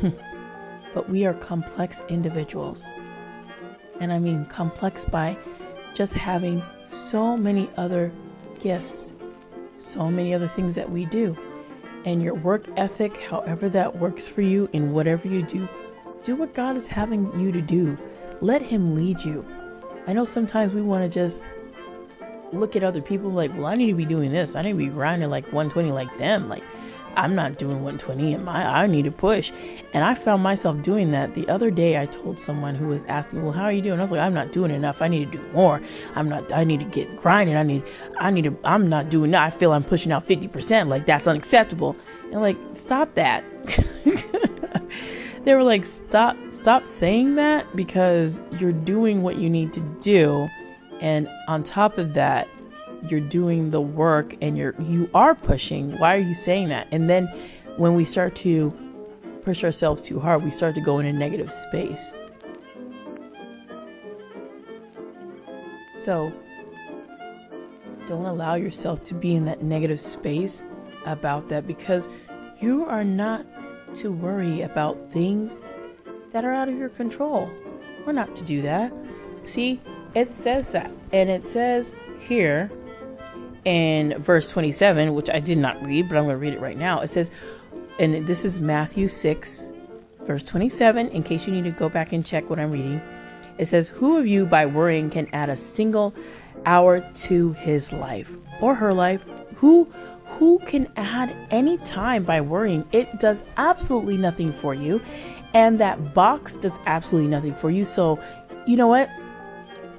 but 0.93 1.09
we 1.09 1.25
are 1.25 1.33
complex 1.33 2.01
individuals. 2.09 2.87
And 3.99 4.11
I 4.11 4.19
mean 4.19 4.45
complex 4.45 5.05
by 5.05 5.37
just 5.93 6.13
having 6.13 6.63
so 6.85 7.37
many 7.37 7.69
other 7.77 8.11
gifts, 8.59 9.13
so 9.77 10.09
many 10.09 10.33
other 10.33 10.47
things 10.47 10.75
that 10.75 10.89
we 10.89 11.05
do. 11.05 11.37
And 12.05 12.21
your 12.21 12.33
work 12.33 12.67
ethic, 12.75 13.15
however 13.17 13.69
that 13.69 13.95
works 13.97 14.27
for 14.27 14.41
you 14.41 14.67
in 14.73 14.91
whatever 14.91 15.27
you 15.27 15.43
do, 15.43 15.69
do 16.23 16.35
what 16.35 16.53
God 16.53 16.77
is 16.77 16.87
having 16.87 17.39
you 17.39 17.51
to 17.51 17.61
do. 17.61 17.97
Let 18.41 18.61
Him 18.61 18.95
lead 18.95 19.21
you. 19.21 19.45
I 20.07 20.13
know 20.13 20.25
sometimes 20.25 20.73
we 20.73 20.81
want 20.81 21.03
to 21.03 21.09
just 21.09 21.43
look 22.51 22.75
at 22.75 22.83
other 22.83 23.01
people 23.01 23.29
like, 23.31 23.51
well, 23.53 23.65
I 23.65 23.75
need 23.75 23.87
to 23.87 23.95
be 23.95 24.05
doing 24.05 24.31
this. 24.31 24.55
I 24.55 24.61
need 24.61 24.71
to 24.71 24.77
be 24.77 24.87
grinding 24.87 25.29
like 25.29 25.45
120 25.45 25.91
like 25.91 26.15
them. 26.17 26.47
Like, 26.47 26.63
I'm 27.15 27.35
not 27.35 27.57
doing 27.57 27.83
120 27.83 28.33
and 28.33 28.45
my 28.45 28.65
I 28.65 28.87
need 28.87 29.03
to 29.03 29.11
push. 29.11 29.51
And 29.93 30.03
I 30.03 30.15
found 30.15 30.41
myself 30.41 30.81
doing 30.81 31.11
that 31.11 31.35
the 31.35 31.47
other 31.47 31.69
day. 31.69 31.99
I 31.99 32.05
told 32.05 32.39
someone 32.39 32.75
who 32.75 32.87
was 32.87 33.03
asking, 33.03 33.43
"Well, 33.43 33.51
how 33.51 33.65
are 33.65 33.71
you 33.71 33.81
doing?" 33.81 33.99
I 33.99 34.01
was 34.01 34.11
like, 34.11 34.19
"I'm 34.19 34.33
not 34.33 34.51
doing 34.51 34.71
enough. 34.71 35.01
I 35.01 35.07
need 35.07 35.31
to 35.31 35.37
do 35.37 35.47
more. 35.49 35.81
I'm 36.15 36.27
not. 36.27 36.51
I 36.51 36.63
need 36.63 36.79
to 36.79 36.85
get 36.85 37.15
grinding. 37.17 37.55
I 37.55 37.63
need. 37.63 37.83
I 38.19 38.31
need 38.31 38.45
to. 38.45 38.57
I'm 38.63 38.89
not 38.89 39.09
doing 39.09 39.31
that. 39.31 39.43
I 39.43 39.49
feel 39.51 39.73
I'm 39.73 39.83
pushing 39.83 40.11
out 40.11 40.27
50%. 40.27 40.87
Like 40.87 41.05
that's 41.05 41.27
unacceptable." 41.27 41.95
And 42.31 42.41
like, 42.41 42.57
stop 42.71 43.13
that. 43.13 43.43
they 45.43 45.53
were 45.53 45.63
like, 45.63 45.85
"Stop. 45.85 46.37
Stop 46.51 46.85
saying 46.85 47.35
that 47.35 47.75
because 47.75 48.41
you're 48.59 48.71
doing 48.71 49.21
what 49.21 49.37
you 49.37 49.49
need 49.49 49.73
to 49.73 49.81
do." 50.01 50.47
And 51.01 51.27
on 51.47 51.63
top 51.63 51.97
of 51.97 52.13
that, 52.13 52.47
you're 53.09 53.19
doing 53.19 53.71
the 53.71 53.81
work 53.81 54.35
and 54.41 54.57
you're 54.57 54.75
you 54.81 55.09
are 55.13 55.35
pushing 55.35 55.97
why 55.97 56.15
are 56.15 56.21
you 56.21 56.33
saying 56.33 56.69
that 56.69 56.87
and 56.91 57.09
then 57.09 57.27
when 57.77 57.95
we 57.95 58.05
start 58.05 58.35
to 58.35 58.71
push 59.43 59.63
ourselves 59.63 60.01
too 60.01 60.19
hard 60.19 60.43
we 60.43 60.49
start 60.49 60.73
to 60.73 60.81
go 60.81 60.99
in 60.99 61.05
a 61.05 61.13
negative 61.13 61.51
space 61.51 62.13
so 65.95 66.31
don't 68.07 68.25
allow 68.25 68.55
yourself 68.55 69.01
to 69.01 69.13
be 69.13 69.35
in 69.35 69.45
that 69.45 69.63
negative 69.63 69.99
space 69.99 70.61
about 71.05 71.49
that 71.49 71.67
because 71.67 72.07
you 72.61 72.85
are 72.85 73.03
not 73.03 73.45
to 73.95 74.11
worry 74.11 74.61
about 74.61 75.11
things 75.11 75.61
that 76.31 76.43
are 76.43 76.53
out 76.53 76.69
of 76.69 76.77
your 76.77 76.89
control 76.89 77.49
we're 78.05 78.13
not 78.13 78.35
to 78.35 78.43
do 78.43 78.61
that 78.61 78.91
see 79.45 79.79
it 80.15 80.33
says 80.33 80.71
that 80.71 80.91
and 81.11 81.29
it 81.29 81.43
says 81.43 81.95
here 82.19 82.71
in 83.65 84.17
verse 84.21 84.49
27, 84.49 85.13
which 85.13 85.29
I 85.29 85.39
did 85.39 85.57
not 85.57 85.85
read, 85.85 86.09
but 86.09 86.17
I'm 86.17 86.25
going 86.25 86.35
to 86.35 86.39
read 86.39 86.53
it 86.53 86.59
right 86.59 86.77
now. 86.77 86.99
It 86.99 87.09
says, 87.09 87.31
and 87.99 88.27
this 88.27 88.43
is 88.43 88.59
Matthew 88.59 89.07
6, 89.07 89.71
verse 90.21 90.43
27, 90.43 91.09
in 91.09 91.23
case 91.23 91.47
you 91.47 91.53
need 91.53 91.63
to 91.63 91.71
go 91.71 91.89
back 91.89 92.11
and 92.11 92.25
check 92.25 92.49
what 92.49 92.59
I'm 92.59 92.71
reading. 92.71 93.01
It 93.57 93.67
says, 93.67 93.89
Who 93.89 94.17
of 94.17 94.27
you 94.27 94.45
by 94.45 94.65
worrying 94.65 95.09
can 95.09 95.27
add 95.31 95.49
a 95.49 95.55
single 95.55 96.13
hour 96.65 97.01
to 97.13 97.53
his 97.53 97.93
life 97.93 98.31
or 98.61 98.75
her 98.75 98.93
life? 98.93 99.21
Who 99.57 99.91
who 100.39 100.59
can 100.65 100.91
add 100.95 101.35
any 101.51 101.77
time 101.79 102.23
by 102.23 102.41
worrying? 102.41 102.85
It 102.91 103.19
does 103.19 103.43
absolutely 103.57 104.17
nothing 104.17 104.51
for 104.51 104.73
you. 104.73 105.01
And 105.53 105.79
that 105.79 106.13
box 106.13 106.55
does 106.55 106.79
absolutely 106.85 107.29
nothing 107.29 107.53
for 107.53 107.69
you. 107.69 107.83
So, 107.83 108.19
you 108.65 108.75
know 108.75 108.87
what? 108.87 109.09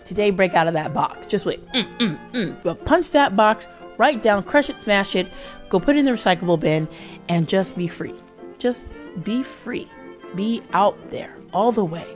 Today, 0.05 0.31
break 0.31 0.55
out 0.55 0.67
of 0.67 0.75
that 0.75 0.93
box. 0.93 1.27
Just 1.27 1.47
wait. 1.47 1.67
Mm, 1.73 1.99
mm, 1.99 2.33
mm. 2.33 2.63
But 2.63 2.85
punch 2.85 3.13
that 3.13 3.37
box 3.37 3.67
right 3.97 4.23
down, 4.23 4.43
crush 4.43 4.69
it, 4.69 4.77
smash 4.77 5.15
it, 5.15 5.31
go 5.69 5.79
put 5.79 5.97
it 5.97 6.01
in 6.01 6.05
the 6.05 6.11
recyclable 6.11 6.59
bin, 6.59 6.89
and 7.29 7.49
just 7.49 7.77
be 7.77 7.87
free. 7.87 8.15
Just 8.59 8.93
be 9.23 9.43
free. 9.43 9.89
Be 10.35 10.63
out 10.73 10.99
there 11.11 11.39
all 11.53 11.73
the 11.73 11.85
way. 11.85 12.07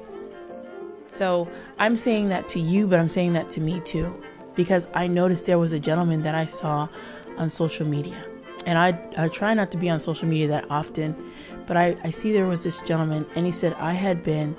So 1.10 1.48
I'm 1.78 1.96
saying 1.96 2.28
that 2.28 2.48
to 2.48 2.60
you, 2.60 2.86
but 2.86 2.98
I'm 2.98 3.08
saying 3.08 3.32
that 3.34 3.50
to 3.50 3.60
me 3.60 3.80
too. 3.80 4.22
Because 4.54 4.88
I 4.92 5.06
noticed 5.06 5.46
there 5.46 5.58
was 5.58 5.72
a 5.72 5.78
gentleman 5.78 6.22
that 6.22 6.34
I 6.34 6.46
saw 6.46 6.88
on 7.38 7.50
social 7.50 7.86
media. 7.86 8.22
And 8.66 8.78
I, 8.78 8.98
I 9.16 9.28
try 9.28 9.54
not 9.54 9.70
to 9.72 9.78
be 9.78 9.88
on 9.88 10.00
social 10.00 10.28
media 10.28 10.48
that 10.48 10.66
often, 10.70 11.32
but 11.66 11.76
I, 11.76 11.96
I 12.04 12.10
see 12.10 12.32
there 12.32 12.46
was 12.46 12.62
this 12.62 12.80
gentleman 12.82 13.24
and 13.34 13.46
he 13.46 13.52
said, 13.52 13.74
I 13.74 13.92
had 13.92 14.22
been 14.22 14.56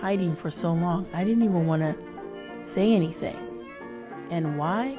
hiding 0.00 0.34
for 0.34 0.50
so 0.50 0.72
long. 0.72 1.08
I 1.12 1.24
didn't 1.24 1.42
even 1.42 1.66
want 1.66 1.82
to 1.82 1.96
say 2.62 2.92
anything. 2.92 3.36
And 4.30 4.58
why? 4.58 4.98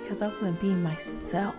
Because 0.00 0.22
I 0.22 0.28
wasn't 0.28 0.60
being 0.60 0.82
myself. 0.82 1.54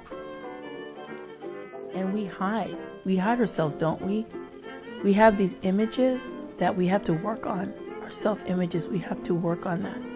And 1.94 2.14
we 2.14 2.26
hide. 2.26 2.78
We 3.06 3.18
hide 3.18 3.40
ourselves, 3.40 3.76
don't 3.76 4.02
we? 4.02 4.26
We 5.04 5.14
have 5.14 5.38
these 5.38 5.58
images 5.62 6.36
that 6.58 6.76
we 6.76 6.88
have 6.88 7.04
to 7.06 7.14
work 7.14 7.46
on. 7.46 7.74
Our 8.02 8.12
self 8.12 8.40
images, 8.46 8.88
we 8.88 9.00
have 9.00 9.22
to 9.24 9.34
work 9.34 9.66
on 9.66 9.84
that. 9.84 10.11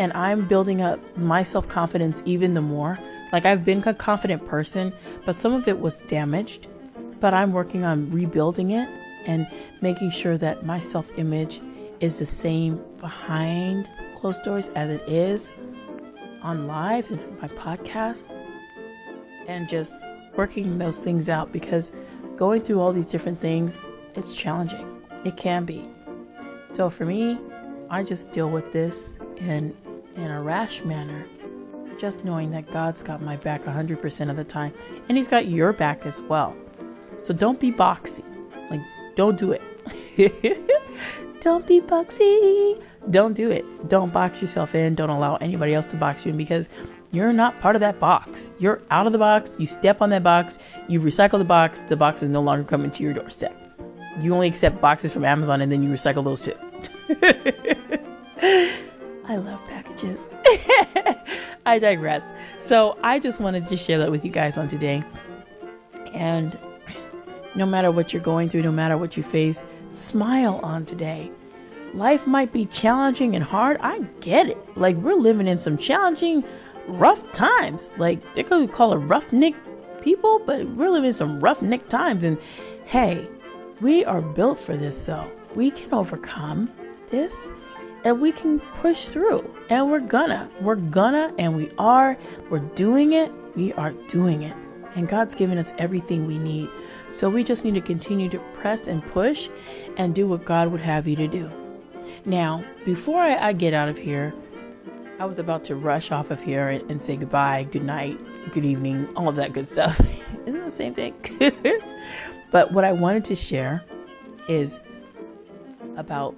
And 0.00 0.14
I'm 0.14 0.48
building 0.48 0.80
up 0.80 0.98
my 1.18 1.42
self 1.42 1.68
confidence 1.68 2.22
even 2.24 2.54
the 2.54 2.62
more. 2.62 2.98
Like 3.34 3.44
I've 3.44 3.66
been 3.66 3.86
a 3.86 3.92
confident 3.92 4.46
person, 4.46 4.94
but 5.26 5.36
some 5.36 5.52
of 5.52 5.68
it 5.68 5.78
was 5.78 6.00
damaged. 6.08 6.68
But 7.20 7.34
I'm 7.34 7.52
working 7.52 7.84
on 7.84 8.08
rebuilding 8.08 8.70
it 8.70 8.88
and 9.26 9.46
making 9.82 10.10
sure 10.10 10.38
that 10.38 10.64
my 10.64 10.80
self 10.80 11.06
image 11.18 11.60
is 12.00 12.18
the 12.18 12.24
same 12.24 12.82
behind 12.98 13.90
closed 14.16 14.42
doors 14.42 14.70
as 14.70 14.88
it 14.88 15.06
is 15.06 15.52
on 16.40 16.66
lives 16.66 17.10
and 17.10 17.20
my 17.38 17.48
podcast. 17.48 18.34
And 19.48 19.68
just 19.68 19.92
working 20.34 20.78
those 20.78 21.04
things 21.04 21.28
out 21.28 21.52
because 21.52 21.92
going 22.38 22.62
through 22.62 22.80
all 22.80 22.94
these 22.94 23.04
different 23.04 23.38
things, 23.38 23.84
it's 24.14 24.32
challenging. 24.32 25.02
It 25.26 25.36
can 25.36 25.66
be. 25.66 25.86
So 26.72 26.88
for 26.88 27.04
me, 27.04 27.38
I 27.90 28.02
just 28.02 28.32
deal 28.32 28.48
with 28.48 28.72
this 28.72 29.18
in 29.36 29.76
in 30.16 30.30
a 30.30 30.42
rash 30.42 30.84
manner, 30.84 31.26
just 31.98 32.24
knowing 32.24 32.50
that 32.52 32.70
God's 32.72 33.02
got 33.02 33.22
my 33.22 33.36
back 33.36 33.64
100% 33.64 34.30
of 34.30 34.36
the 34.36 34.44
time 34.44 34.72
and 35.08 35.16
he's 35.16 35.28
got 35.28 35.46
your 35.46 35.72
back 35.72 36.06
as 36.06 36.20
well. 36.22 36.56
So 37.22 37.34
don't 37.34 37.60
be 37.60 37.70
boxy. 37.70 38.24
Like 38.70 38.80
don't 39.16 39.38
do 39.38 39.52
it. 39.52 39.62
don't 41.40 41.66
be 41.66 41.80
boxy. 41.80 42.82
Don't 43.10 43.34
do 43.34 43.50
it. 43.50 43.88
Don't 43.88 44.12
box 44.12 44.40
yourself 44.40 44.74
in. 44.74 44.94
Don't 44.94 45.10
allow 45.10 45.36
anybody 45.36 45.74
else 45.74 45.90
to 45.90 45.96
box 45.96 46.24
you 46.24 46.30
in 46.30 46.36
because 46.36 46.68
you're 47.12 47.32
not 47.32 47.60
part 47.60 47.76
of 47.76 47.80
that 47.80 47.98
box. 47.98 48.50
You're 48.58 48.82
out 48.90 49.06
of 49.06 49.12
the 49.12 49.18
box. 49.18 49.54
You 49.58 49.66
step 49.66 50.00
on 50.00 50.10
that 50.10 50.22
box. 50.22 50.58
You 50.88 51.00
recycle 51.00 51.38
the 51.38 51.44
box. 51.44 51.82
The 51.82 51.96
box 51.96 52.22
is 52.22 52.28
no 52.28 52.40
longer 52.40 52.64
coming 52.64 52.90
to 52.92 53.02
your 53.02 53.12
doorstep. 53.12 53.56
You 54.20 54.34
only 54.34 54.48
accept 54.48 54.80
boxes 54.80 55.12
from 55.12 55.24
Amazon 55.24 55.60
and 55.60 55.72
then 55.72 55.82
you 55.82 55.88
recycle 55.88 56.24
those 56.24 56.42
too. 56.42 56.54
I 59.26 59.36
love 59.36 59.60
packages. 60.00 60.28
I 61.66 61.78
digress. 61.78 62.22
So 62.58 62.98
I 63.02 63.18
just 63.18 63.40
wanted 63.40 63.68
to 63.68 63.76
share 63.76 63.98
that 63.98 64.10
with 64.10 64.24
you 64.24 64.30
guys 64.30 64.56
on 64.56 64.68
today. 64.68 65.02
And 66.12 66.58
no 67.54 67.66
matter 67.66 67.90
what 67.90 68.12
you're 68.12 68.22
going 68.22 68.48
through, 68.48 68.62
no 68.62 68.72
matter 68.72 68.96
what 68.96 69.16
you 69.16 69.22
face, 69.22 69.64
smile 69.92 70.60
on 70.62 70.84
today. 70.84 71.30
Life 71.92 72.26
might 72.26 72.52
be 72.52 72.66
challenging 72.66 73.34
and 73.34 73.44
hard. 73.44 73.78
I 73.80 74.00
get 74.20 74.48
it. 74.48 74.58
Like 74.76 74.96
we're 74.96 75.14
living 75.14 75.48
in 75.48 75.58
some 75.58 75.76
challenging, 75.76 76.44
rough 76.86 77.30
times. 77.32 77.92
Like 77.98 78.34
they 78.34 78.42
could 78.42 78.72
call 78.72 78.92
it 78.92 78.96
rough 78.96 79.24
roughneck 79.24 79.54
people, 80.00 80.40
but 80.46 80.66
we're 80.68 80.90
living 80.90 81.08
in 81.08 81.12
some 81.12 81.40
roughneck 81.40 81.88
times. 81.88 82.22
And 82.22 82.38
hey, 82.86 83.28
we 83.80 84.04
are 84.04 84.22
built 84.22 84.58
for 84.58 84.76
this 84.76 85.04
though. 85.04 85.30
We 85.54 85.72
can 85.72 85.92
overcome 85.92 86.70
this 87.08 87.50
and 88.04 88.20
we 88.20 88.32
can 88.32 88.60
push 88.60 89.06
through. 89.06 89.48
And 89.68 89.90
we're 89.90 90.00
gonna. 90.00 90.50
We're 90.60 90.76
gonna 90.76 91.34
and 91.38 91.54
we 91.54 91.70
are. 91.78 92.16
We're 92.48 92.58
doing 92.58 93.12
it. 93.12 93.32
We 93.54 93.72
are 93.74 93.92
doing 94.08 94.42
it. 94.42 94.56
And 94.94 95.08
God's 95.08 95.34
given 95.34 95.58
us 95.58 95.72
everything 95.78 96.26
we 96.26 96.38
need. 96.38 96.68
So 97.10 97.28
we 97.30 97.44
just 97.44 97.64
need 97.64 97.74
to 97.74 97.80
continue 97.80 98.28
to 98.30 98.38
press 98.54 98.88
and 98.88 99.06
push 99.06 99.48
and 99.96 100.14
do 100.14 100.26
what 100.26 100.44
God 100.44 100.68
would 100.72 100.80
have 100.80 101.06
you 101.06 101.16
to 101.16 101.28
do. 101.28 101.50
Now, 102.24 102.64
before 102.84 103.20
I, 103.20 103.36
I 103.36 103.52
get 103.52 103.72
out 103.72 103.88
of 103.88 103.96
here, 103.96 104.34
I 105.18 105.26
was 105.26 105.38
about 105.38 105.64
to 105.64 105.76
rush 105.76 106.10
off 106.10 106.30
of 106.30 106.42
here 106.42 106.70
and, 106.70 106.90
and 106.90 107.02
say 107.02 107.16
goodbye, 107.16 107.64
good 107.70 107.84
night, 107.84 108.18
good 108.52 108.64
evening, 108.64 109.08
all 109.16 109.28
of 109.28 109.36
that 109.36 109.52
good 109.52 109.68
stuff. 109.68 110.00
Isn't 110.46 110.64
the 110.64 110.70
same 110.70 110.94
thing? 110.94 111.14
but 112.50 112.72
what 112.72 112.84
I 112.84 112.92
wanted 112.92 113.24
to 113.26 113.34
share 113.34 113.84
is 114.48 114.80
about 115.96 116.34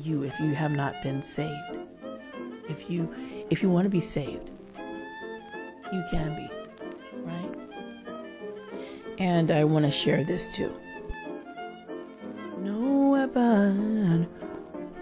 you 0.00 0.22
if 0.22 0.38
you 0.40 0.54
have 0.54 0.72
not 0.72 1.02
been 1.02 1.22
saved. 1.22 1.78
If 2.68 2.88
you 2.90 3.12
if 3.50 3.62
you 3.62 3.70
want 3.70 3.84
to 3.84 3.90
be 3.90 4.00
saved, 4.00 4.50
you 5.92 6.04
can 6.10 6.36
be, 6.36 6.50
right? 7.22 7.54
And 9.18 9.50
I 9.50 9.64
want 9.64 9.84
to 9.84 9.90
share 9.90 10.24
this 10.24 10.48
too. 10.54 10.72
No 12.58 13.10
weapon 13.10 14.28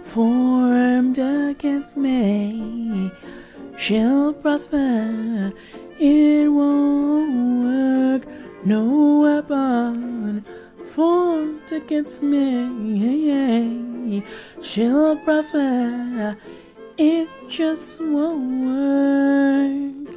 formed 0.02 1.18
against 1.18 1.96
me 1.96 3.10
shall 3.76 4.32
prosper. 4.32 5.52
It 5.98 6.48
won't 6.48 7.64
work. 7.64 8.22
No 8.64 9.20
weapon 9.20 10.44
formed 10.86 11.70
against 11.70 12.22
me 12.22 13.97
shall 14.62 15.16
prosper. 15.16 16.36
It 16.96 17.28
just 17.48 18.00
won't 18.00 20.06
work. 20.06 20.16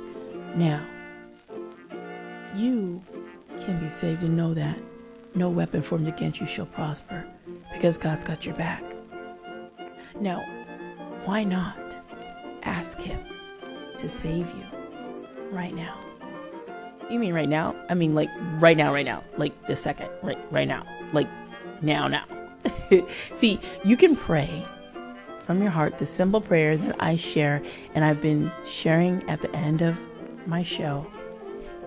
Now, 0.56 0.86
you 2.56 3.02
can 3.62 3.80
be 3.80 3.90
saved 3.90 4.24
and 4.24 4.36
know 4.36 4.54
that 4.54 4.78
no 5.36 5.50
weapon 5.50 5.82
formed 5.82 6.08
against 6.08 6.40
you 6.40 6.48
shall 6.48 6.66
prosper 6.66 7.26
because 7.74 7.98
God's 7.98 8.24
got 8.24 8.46
your 8.46 8.56
back. 8.56 8.84
Now, 10.20 10.44
why 11.26 11.44
not 11.44 11.98
ask 12.64 13.00
Him 13.00 13.20
to 13.98 14.10
save 14.10 14.50
you 14.50 14.66
right 15.52 15.74
now? 15.74 15.98
You 17.10 17.20
mean 17.20 17.34
right 17.34 17.50
now? 17.50 17.76
I 17.90 17.94
mean 17.94 18.16
like 18.16 18.30
right 18.60 18.78
now, 18.78 18.94
right 18.94 19.06
now, 19.06 19.24
like 19.38 19.68
this 19.68 19.82
second, 19.82 20.10
right, 20.22 20.40
right 20.52 20.68
now, 20.68 20.86
like 21.14 21.28
now, 21.82 22.08
now. 22.08 22.26
See, 23.34 23.60
you 23.84 23.98
can 23.98 24.16
pray 24.16 24.66
from 25.40 25.62
your 25.62 25.72
heart 25.72 25.98
the 25.98 26.06
simple 26.06 26.42
prayer 26.42 26.78
that 26.78 26.96
I 27.00 27.16
share 27.16 27.62
and 27.94 28.06
I've 28.06 28.22
been 28.22 28.52
sharing 28.66 29.28
at 29.30 29.42
the 29.42 29.54
end 29.56 29.82
of 29.82 29.98
my 30.46 30.64
show. 30.64 31.06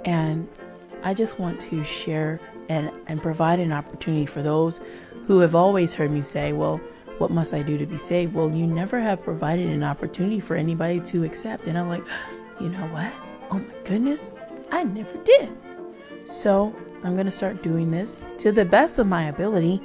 And 0.04 0.48
I 1.02 1.14
just 1.14 1.38
want 1.38 1.60
to 1.62 1.82
share 1.84 2.40
and, 2.68 2.90
and 3.06 3.22
provide 3.22 3.60
an 3.60 3.72
opportunity 3.72 4.26
for 4.26 4.42
those 4.42 4.80
who 5.26 5.40
have 5.40 5.54
always 5.54 5.94
heard 5.94 6.10
me 6.10 6.22
say, 6.22 6.52
well, 6.52 6.80
what 7.18 7.30
must 7.30 7.54
I 7.54 7.62
do 7.62 7.78
to 7.78 7.86
be 7.86 7.96
saved? 7.96 8.34
Well, 8.34 8.50
you 8.50 8.66
never 8.66 9.00
have 9.00 9.22
provided 9.22 9.68
an 9.68 9.84
opportunity 9.84 10.40
for 10.40 10.56
anybody 10.56 11.00
to 11.00 11.24
accept. 11.24 11.66
And 11.66 11.78
I'm 11.78 11.88
like, 11.88 12.04
you 12.60 12.68
know 12.68 12.86
what? 12.88 13.12
Oh 13.50 13.58
my 13.58 13.74
goodness, 13.84 14.32
I 14.70 14.84
never 14.84 15.16
did. 15.18 15.52
So 16.26 16.74
I'm 17.02 17.14
going 17.14 17.26
to 17.26 17.32
start 17.32 17.62
doing 17.62 17.90
this 17.90 18.24
to 18.38 18.50
the 18.50 18.64
best 18.64 18.98
of 18.98 19.06
my 19.06 19.28
ability. 19.28 19.80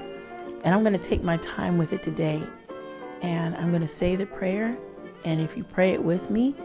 And 0.63 0.74
I'm 0.74 0.82
going 0.82 0.93
to 0.93 1.00
take 1.00 1.24
my 1.24 1.38
time 1.38 1.78
with 1.78 1.93
it 1.93 2.04
today. 2.04 2.43
And 3.22 3.56
I'm 3.56 3.69
going 3.69 3.82
to 3.82 3.88
say 3.88 4.15
the 4.15 4.26
prayer. 4.26 4.78
And 5.26 5.41
if 5.41 5.58
you 5.58 5.63
pray 5.63 5.91
it 5.91 6.04
with 6.04 6.30
me, 6.30 6.56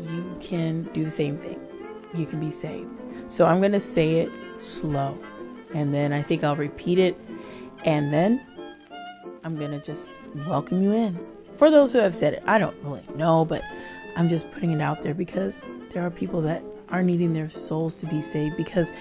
you 0.00 0.36
can 0.40 0.84
do 0.92 1.04
the 1.04 1.10
same 1.10 1.38
thing. 1.38 1.60
You 2.14 2.26
can 2.26 2.40
be 2.40 2.50
saved. 2.50 3.00
So 3.28 3.46
I'm 3.46 3.60
going 3.60 3.72
to 3.72 3.80
say 3.80 4.20
it 4.20 4.30
slow. 4.58 5.18
And 5.72 5.92
then 5.92 6.12
I 6.12 6.22
think 6.22 6.44
I'll 6.44 6.56
repeat 6.56 6.98
it. 6.98 7.18
And 7.84 8.12
then 8.12 8.44
I'm 9.42 9.56
going 9.56 9.72
to 9.72 9.80
just 9.80 10.28
welcome 10.46 10.82
you 10.82 10.92
in. 10.92 11.18
For 11.56 11.70
those 11.70 11.92
who 11.92 11.98
have 11.98 12.14
said 12.14 12.34
it, 12.34 12.42
I 12.46 12.58
don't 12.58 12.76
really 12.82 13.04
know, 13.14 13.44
but 13.44 13.62
I'm 14.16 14.28
just 14.28 14.50
putting 14.52 14.72
it 14.72 14.80
out 14.80 15.02
there 15.02 15.14
because 15.14 15.66
there 15.90 16.02
are 16.04 16.10
people 16.10 16.40
that 16.42 16.62
are 16.88 17.02
needing 17.02 17.32
their 17.32 17.50
souls 17.50 17.96
to 17.96 18.06
be 18.06 18.22
saved 18.22 18.56
because 18.56 18.92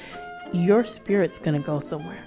your 0.52 0.84
spirit's 0.84 1.40
going 1.40 1.60
to 1.60 1.66
go 1.66 1.80
somewhere. 1.80 2.24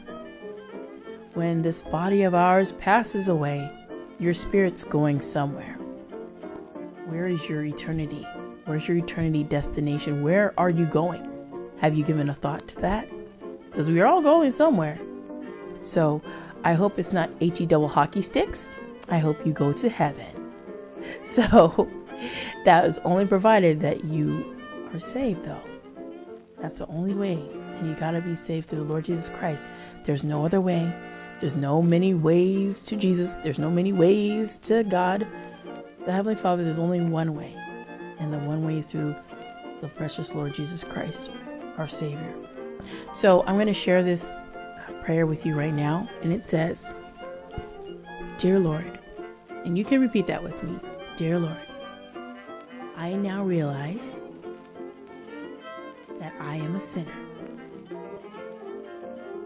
When 1.37 1.61
this 1.61 1.83
body 1.83 2.22
of 2.22 2.35
ours 2.35 2.72
passes 2.72 3.29
away, 3.29 3.70
your 4.18 4.33
spirit's 4.33 4.85
going 4.85 5.20
somewhere. 5.20 5.75
Where 7.09 7.27
is 7.27 7.46
your 7.46 7.62
eternity? 7.62 8.27
Where's 8.64 8.88
your 8.88 8.96
eternity 8.96 9.44
destination? 9.44 10.22
Where 10.22 10.55
are 10.59 10.70
you 10.70 10.87
going? 10.87 11.29
Have 11.77 11.94
you 11.94 12.05
given 12.05 12.31
a 12.31 12.35
thought 12.35 12.66
to 12.68 12.77
that? 12.77 13.11
Because 13.66 13.90
we're 13.90 14.07
all 14.07 14.22
going 14.22 14.51
somewhere. 14.51 14.99
So 15.83 16.22
I 16.64 16.72
hope 16.72 16.99
it's 16.99 17.12
not 17.12 17.29
HE 17.38 17.66
double 17.66 17.88
hockey 17.88 18.22
sticks. 18.22 18.70
I 19.11 19.18
hope 19.18 19.44
you 19.44 19.53
go 19.53 19.75
to 19.75 19.90
heaven. 19.90 20.25
So 21.22 21.87
that 22.64 22.87
is 22.87 22.99
only 23.01 23.27
provided 23.27 23.83
that 23.83 24.05
you 24.05 24.57
are 24.90 24.99
saved, 24.99 25.44
though. 25.44 25.61
That's 26.59 26.79
the 26.79 26.87
only 26.87 27.12
way. 27.12 27.46
And 27.77 27.88
you 27.88 27.94
got 27.94 28.12
to 28.12 28.22
be 28.22 28.37
saved 28.37 28.70
through 28.70 28.85
the 28.85 28.90
Lord 28.90 29.05
Jesus 29.05 29.29
Christ. 29.29 29.68
There's 30.05 30.25
no 30.25 30.42
other 30.42 30.62
way. 30.62 30.90
There's 31.40 31.57
no 31.57 31.83
many 31.83 32.14
ways 32.14 32.83
to 32.85 32.96
Jesus. 32.96 33.37
There's 33.38 33.59
no 33.59 33.70
many 33.70 33.92
ways 33.92 34.59
to 34.59 34.85
God. 34.85 35.27
The 36.05 36.12
Heavenly 36.12 36.37
Father, 36.37 36.64
there's 36.64 36.79
only 36.79 37.01
one 37.01 37.35
way. 37.35 37.55
And 38.18 38.33
the 38.33 38.38
one 38.38 38.64
way 38.64 38.79
is 38.79 38.87
through 38.87 39.14
the 39.83 39.88
precious 39.88 40.35
Lord 40.35 40.55
Jesus 40.55 40.83
Christ, 40.83 41.31
our 41.77 41.88
Savior. 41.88 42.35
So 43.12 43.42
I'm 43.46 43.57
going 43.57 43.66
to 43.66 43.75
share 43.75 44.03
this 44.03 44.25
uh, 44.25 44.92
prayer 45.03 45.27
with 45.27 45.44
you 45.44 45.55
right 45.55 45.75
now. 45.75 46.09
And 46.22 46.33
it 46.33 46.42
says, 46.42 46.94
Dear 48.38 48.59
Lord, 48.59 48.99
and 49.64 49.77
you 49.77 49.85
can 49.85 50.01
repeat 50.01 50.27
that 50.27 50.42
with 50.42 50.62
me 50.62 50.79
Dear 51.16 51.38
Lord, 51.38 51.57
I 52.96 53.14
now 53.14 53.42
realize 53.42 54.18
that 56.20 56.33
I 56.40 56.57
am 56.57 56.77
a 56.77 56.81
sinner 56.81 57.12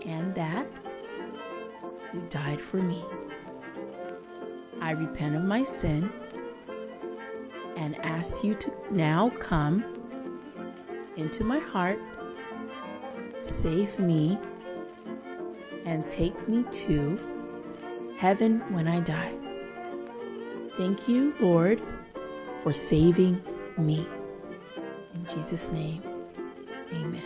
and 0.05 0.35
that 0.35 0.66
you 2.12 2.23
died 2.31 2.61
for 2.61 2.79
me. 2.79 3.05
I 4.81 4.92
repent 4.92 5.37
of 5.37 5.42
my 5.42 5.62
sin 5.62 6.11
and 7.77 7.96
ask 8.05 8.42
you 8.42 8.55
to 8.55 8.73
now 8.90 9.31
come 9.38 9.85
into 11.16 11.44
my 11.44 11.59
heart, 11.59 11.99
save 13.38 13.99
me, 13.99 14.38
and 15.85 16.09
take 16.09 16.49
me 16.49 16.64
to 16.70 17.18
heaven 18.16 18.61
when 18.73 18.87
I 18.87 19.01
die. 19.01 19.35
Thank 20.77 21.09
you, 21.09 21.35
Lord, 21.40 21.83
for 22.62 22.73
saving 22.73 23.42
me. 23.79 24.07
In 25.14 25.27
Jesus' 25.35 25.68
name, 25.68 26.03
amen. 26.92 27.23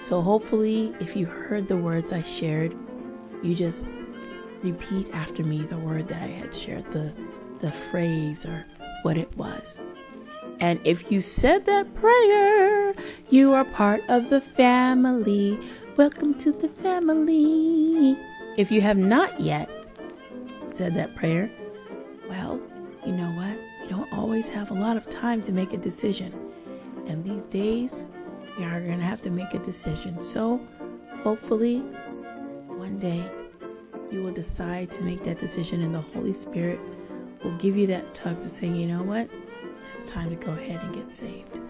So, 0.00 0.22
hopefully, 0.22 0.94
if 1.00 1.16
you 1.16 1.26
heard 1.26 1.66
the 1.66 1.76
words 1.76 2.12
I 2.12 2.22
shared, 2.22 2.76
you 3.42 3.54
just 3.54 3.88
repeat 4.62 5.08
after 5.12 5.44
me 5.44 5.62
the 5.62 5.78
word 5.78 6.08
that 6.08 6.22
I 6.22 6.26
had 6.26 6.54
shared, 6.54 6.90
the, 6.90 7.12
the 7.60 7.70
phrase 7.70 8.44
or 8.44 8.66
what 9.02 9.16
it 9.16 9.36
was. 9.36 9.82
And 10.60 10.80
if 10.84 11.12
you 11.12 11.20
said 11.20 11.66
that 11.66 11.94
prayer, 11.94 12.94
you 13.30 13.52
are 13.52 13.64
part 13.64 14.02
of 14.08 14.30
the 14.30 14.40
family. 14.40 15.58
Welcome 15.96 16.34
to 16.38 16.50
the 16.50 16.68
family. 16.68 18.18
If 18.56 18.72
you 18.72 18.80
have 18.80 18.96
not 18.96 19.38
yet 19.38 19.70
said 20.66 20.94
that 20.94 21.14
prayer, 21.14 21.50
well, 22.28 22.60
you 23.06 23.12
know 23.12 23.30
what? 23.30 23.58
You 23.84 23.90
don't 23.90 24.12
always 24.12 24.48
have 24.48 24.72
a 24.72 24.74
lot 24.74 24.96
of 24.96 25.08
time 25.08 25.42
to 25.42 25.52
make 25.52 25.72
a 25.72 25.78
decision. 25.78 26.34
And 27.06 27.24
these 27.24 27.44
days, 27.44 28.06
we 28.58 28.64
are 28.64 28.80
going 28.80 28.98
to 28.98 29.04
have 29.04 29.22
to 29.22 29.30
make 29.30 29.54
a 29.54 29.58
decision. 29.60 30.20
So, 30.20 30.60
hopefully, 31.22 31.84
day, 32.98 33.24
you 34.10 34.22
will 34.22 34.32
decide 34.32 34.90
to 34.92 35.02
make 35.02 35.22
that 35.24 35.38
decision, 35.38 35.82
and 35.82 35.94
the 35.94 36.00
Holy 36.00 36.32
Spirit 36.32 36.80
will 37.42 37.56
give 37.58 37.76
you 37.76 37.86
that 37.88 38.14
tug 38.14 38.42
to 38.42 38.48
say, 38.48 38.66
you 38.66 38.86
know 38.86 39.02
what? 39.02 39.28
It's 39.94 40.04
time 40.04 40.30
to 40.30 40.36
go 40.36 40.52
ahead 40.52 40.82
and 40.82 40.94
get 40.94 41.10
saved. 41.10 41.60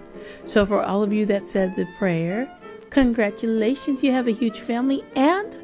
So, 0.45 0.67
for 0.67 0.83
all 0.83 1.03
of 1.03 1.13
you 1.13 1.27
that 1.27 1.47
said 1.47 1.77
the 1.77 1.87
prayer, 1.99 2.51
congratulations, 2.91 4.03
you 4.03 4.13
have 4.13 4.29
a 4.29 4.33
huge 4.33 4.61
family 4.61 5.05
and 5.15 5.63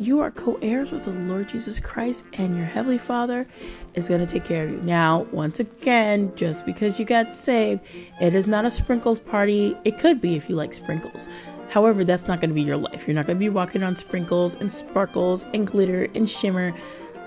you 0.00 0.20
are 0.20 0.30
co 0.30 0.58
heirs 0.62 0.92
with 0.92 1.04
the 1.04 1.10
Lord 1.10 1.48
Jesus 1.48 1.80
Christ, 1.80 2.24
and 2.34 2.56
your 2.56 2.66
Heavenly 2.66 2.98
Father 2.98 3.48
is 3.94 4.08
going 4.08 4.24
to 4.24 4.32
take 4.32 4.44
care 4.44 4.64
of 4.64 4.70
you. 4.70 4.80
Now, 4.82 5.22
once 5.32 5.58
again, 5.58 6.32
just 6.36 6.64
because 6.64 7.00
you 7.00 7.04
got 7.04 7.32
saved, 7.32 7.84
it 8.20 8.34
is 8.34 8.46
not 8.46 8.64
a 8.64 8.70
sprinkles 8.70 9.18
party. 9.18 9.76
It 9.84 9.98
could 9.98 10.20
be 10.20 10.36
if 10.36 10.48
you 10.48 10.54
like 10.54 10.72
sprinkles. 10.72 11.28
However, 11.68 12.04
that's 12.04 12.26
not 12.26 12.40
going 12.40 12.50
to 12.50 12.54
be 12.54 12.62
your 12.62 12.76
life. 12.76 13.06
You're 13.06 13.14
not 13.14 13.26
going 13.26 13.36
to 13.36 13.40
be 13.40 13.48
walking 13.48 13.82
on 13.82 13.94
sprinkles 13.94 14.54
and 14.54 14.72
sparkles 14.72 15.44
and 15.52 15.66
glitter 15.66 16.08
and 16.14 16.28
shimmer. 16.28 16.74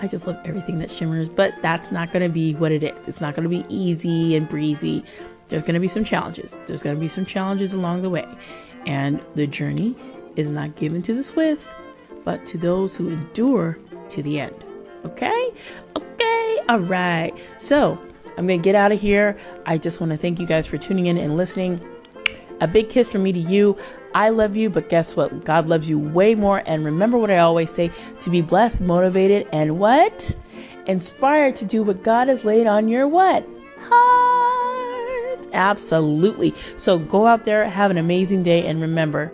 I 0.00 0.08
just 0.08 0.26
love 0.26 0.38
everything 0.44 0.78
that 0.80 0.90
shimmers, 0.90 1.28
but 1.28 1.54
that's 1.62 1.92
not 1.92 2.12
going 2.12 2.26
to 2.26 2.32
be 2.32 2.54
what 2.56 2.72
it 2.72 2.82
is. 2.82 3.08
It's 3.08 3.20
not 3.20 3.36
going 3.36 3.44
to 3.44 3.48
be 3.48 3.64
easy 3.68 4.34
and 4.34 4.48
breezy. 4.48 5.04
There's 5.48 5.62
going 5.62 5.74
to 5.74 5.80
be 5.80 5.88
some 5.88 6.02
challenges. 6.02 6.58
There's 6.66 6.82
going 6.82 6.96
to 6.96 7.00
be 7.00 7.08
some 7.08 7.24
challenges 7.24 7.72
along 7.72 8.02
the 8.02 8.10
way. 8.10 8.26
And 8.86 9.22
the 9.36 9.46
journey 9.46 9.94
is 10.34 10.50
not 10.50 10.74
given 10.74 11.02
to 11.02 11.14
the 11.14 11.22
swift, 11.22 11.64
but 12.24 12.44
to 12.46 12.58
those 12.58 12.96
who 12.96 13.10
endure 13.10 13.78
to 14.08 14.22
the 14.22 14.40
end. 14.40 14.64
Okay? 15.04 15.50
Okay. 15.96 16.58
All 16.68 16.80
right. 16.80 17.32
So 17.58 17.98
I'm 18.36 18.46
going 18.46 18.60
to 18.60 18.64
get 18.64 18.74
out 18.74 18.90
of 18.92 19.00
here. 19.00 19.38
I 19.66 19.78
just 19.78 20.00
want 20.00 20.10
to 20.10 20.18
thank 20.18 20.40
you 20.40 20.46
guys 20.46 20.66
for 20.66 20.78
tuning 20.78 21.06
in 21.06 21.16
and 21.16 21.36
listening. 21.36 21.80
A 22.60 22.66
big 22.66 22.88
kiss 22.88 23.08
from 23.08 23.22
me 23.22 23.32
to 23.32 23.38
you. 23.38 23.76
I 24.14 24.28
love 24.28 24.56
you, 24.56 24.70
but 24.70 24.88
guess 24.88 25.16
what? 25.16 25.44
God 25.44 25.68
loves 25.68 25.88
you 25.88 25.98
way 25.98 26.34
more. 26.34 26.62
And 26.66 26.84
remember 26.84 27.18
what 27.18 27.30
I 27.30 27.38
always 27.38 27.70
say 27.70 27.90
to 28.20 28.30
be 28.30 28.42
blessed, 28.42 28.82
motivated, 28.82 29.48
and 29.52 29.78
what? 29.78 30.34
Inspired 30.86 31.56
to 31.56 31.64
do 31.64 31.82
what 31.82 32.02
God 32.02 32.28
has 32.28 32.44
laid 32.44 32.66
on 32.66 32.88
your 32.88 33.08
what? 33.08 33.46
Heart. 33.78 35.46
Absolutely. 35.52 36.54
So 36.76 36.98
go 36.98 37.26
out 37.26 37.44
there, 37.44 37.68
have 37.68 37.90
an 37.90 37.98
amazing 37.98 38.42
day, 38.42 38.66
and 38.66 38.80
remember, 38.80 39.32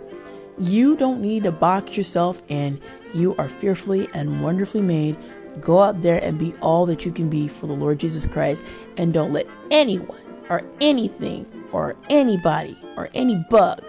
you 0.57 0.95
don't 0.95 1.21
need 1.21 1.43
to 1.43 1.51
box 1.51 1.97
yourself 1.97 2.41
in. 2.49 2.81
You 3.13 3.35
are 3.37 3.49
fearfully 3.49 4.09
and 4.13 4.43
wonderfully 4.43 4.81
made. 4.81 5.17
Go 5.61 5.81
out 5.81 6.01
there 6.01 6.23
and 6.23 6.37
be 6.37 6.53
all 6.61 6.85
that 6.85 7.05
you 7.05 7.11
can 7.11 7.29
be 7.29 7.47
for 7.47 7.67
the 7.67 7.73
Lord 7.73 7.99
Jesus 7.99 8.25
Christ. 8.25 8.63
And 8.97 9.13
don't 9.13 9.33
let 9.33 9.47
anyone 9.71 10.21
or 10.49 10.63
anything 10.81 11.45
or 11.71 11.95
anybody 12.09 12.77
or 12.97 13.09
any 13.13 13.43
bug 13.49 13.81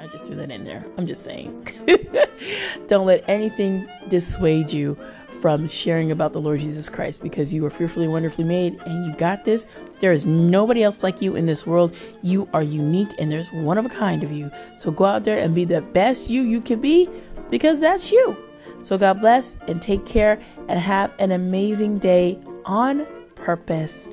I 0.00 0.06
just 0.06 0.24
threw 0.24 0.36
that 0.36 0.50
in 0.50 0.64
there. 0.64 0.84
I'm 0.96 1.06
just 1.06 1.22
saying. 1.22 1.68
Don't 2.86 3.06
let 3.06 3.22
anything 3.28 3.86
dissuade 4.08 4.72
you 4.72 4.96
from 5.40 5.68
sharing 5.68 6.10
about 6.10 6.32
the 6.32 6.40
Lord 6.40 6.60
Jesus 6.60 6.88
Christ 6.88 7.22
because 7.22 7.52
you 7.52 7.64
are 7.66 7.70
fearfully 7.70 8.08
wonderfully 8.08 8.44
made 8.44 8.80
and 8.86 9.04
you 9.06 9.14
got 9.16 9.44
this. 9.44 9.66
There 10.00 10.12
is 10.12 10.24
nobody 10.24 10.82
else 10.82 11.02
like 11.02 11.20
you 11.20 11.36
in 11.36 11.44
this 11.44 11.66
world. 11.66 11.94
You 12.22 12.48
are 12.54 12.62
unique 12.62 13.10
and 13.18 13.30
there's 13.30 13.52
one 13.52 13.76
of 13.76 13.84
a 13.84 13.90
kind 13.90 14.22
of 14.22 14.32
you. 14.32 14.50
So 14.78 14.90
go 14.90 15.04
out 15.04 15.24
there 15.24 15.38
and 15.38 15.54
be 15.54 15.66
the 15.66 15.82
best 15.82 16.30
you 16.30 16.42
you 16.42 16.62
can 16.62 16.80
be 16.80 17.08
because 17.50 17.78
that's 17.78 18.10
you. 18.10 18.36
So 18.82 18.96
God 18.96 19.20
bless 19.20 19.58
and 19.68 19.82
take 19.82 20.06
care 20.06 20.40
and 20.68 20.80
have 20.80 21.12
an 21.18 21.32
amazing 21.32 21.98
day 21.98 22.38
on 22.64 23.06
purpose. 23.34 24.08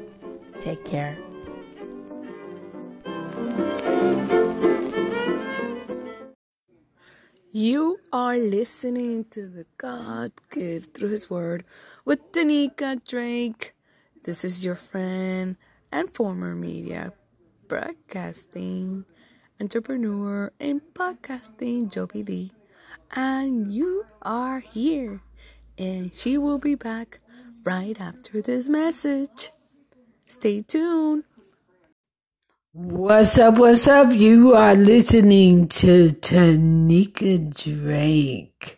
Take 0.60 0.84
care. 0.84 1.18
You 7.54 8.00
are 8.12 8.38
listening 8.38 9.26
to 9.32 9.48
the 9.48 9.66
God 9.78 10.34
gift 10.52 10.94
through 10.94 11.10
His 11.10 11.30
Word 11.30 11.64
with 12.04 12.34
Tanika 12.34 13.04
Drake. 13.08 13.74
This 14.24 14.44
is 14.44 14.66
your 14.66 14.76
friend 14.76 15.56
and 15.90 16.14
former 16.14 16.54
media 16.56 17.14
broadcasting 17.70 19.06
entrepreneur 19.62 20.52
in 20.60 20.82
podcasting, 20.94 21.90
Joby 21.90 22.24
Lee. 22.24 22.52
And 23.16 23.72
you 23.72 24.06
are 24.22 24.60
here. 24.60 25.22
And 25.78 26.14
she 26.14 26.38
will 26.38 26.60
be 26.60 26.76
back 26.76 27.22
right 27.64 28.00
after 28.00 28.42
this 28.42 28.68
message. 28.68 29.52
Stay 30.26 30.64
tuned. 30.64 31.24
What's 32.80 33.40
up? 33.40 33.58
What's 33.58 33.88
up? 33.88 34.14
You 34.14 34.54
are 34.54 34.76
listening 34.76 35.68
to 35.70 36.10
Tanika 36.10 37.40
Drake. 37.50 38.78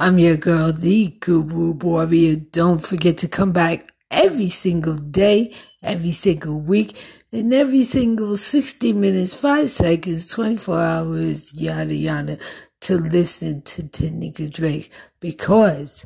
I'm 0.00 0.18
your 0.18 0.36
girl, 0.36 0.72
the 0.72 1.16
Guru 1.20 1.74
Warrior. 1.74 2.34
Don't 2.50 2.84
forget 2.84 3.18
to 3.18 3.28
come 3.28 3.52
back 3.52 3.92
every 4.10 4.48
single 4.48 4.96
day, 4.96 5.54
every 5.80 6.10
single 6.10 6.60
week, 6.60 7.00
and 7.30 7.54
every 7.54 7.84
single 7.84 8.36
60 8.36 8.92
minutes, 8.94 9.36
5 9.36 9.70
seconds, 9.70 10.26
24 10.26 10.80
hours, 10.80 11.54
yada 11.54 11.94
yada, 11.94 12.38
to 12.80 12.98
listen 12.98 13.62
to 13.62 13.84
Tanika 13.84 14.52
Drake 14.52 14.90
because 15.20 16.04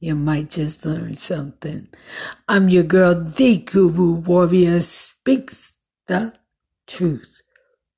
you 0.00 0.14
might 0.14 0.48
just 0.48 0.86
learn 0.86 1.16
something. 1.16 1.88
I'm 2.48 2.70
your 2.70 2.84
girl, 2.84 3.14
the 3.14 3.58
Guru 3.58 4.14
Warrior, 4.14 4.80
speaks 4.80 5.74
the 6.06 6.32
truth. 6.88 7.42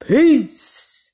Peace. 0.01 1.11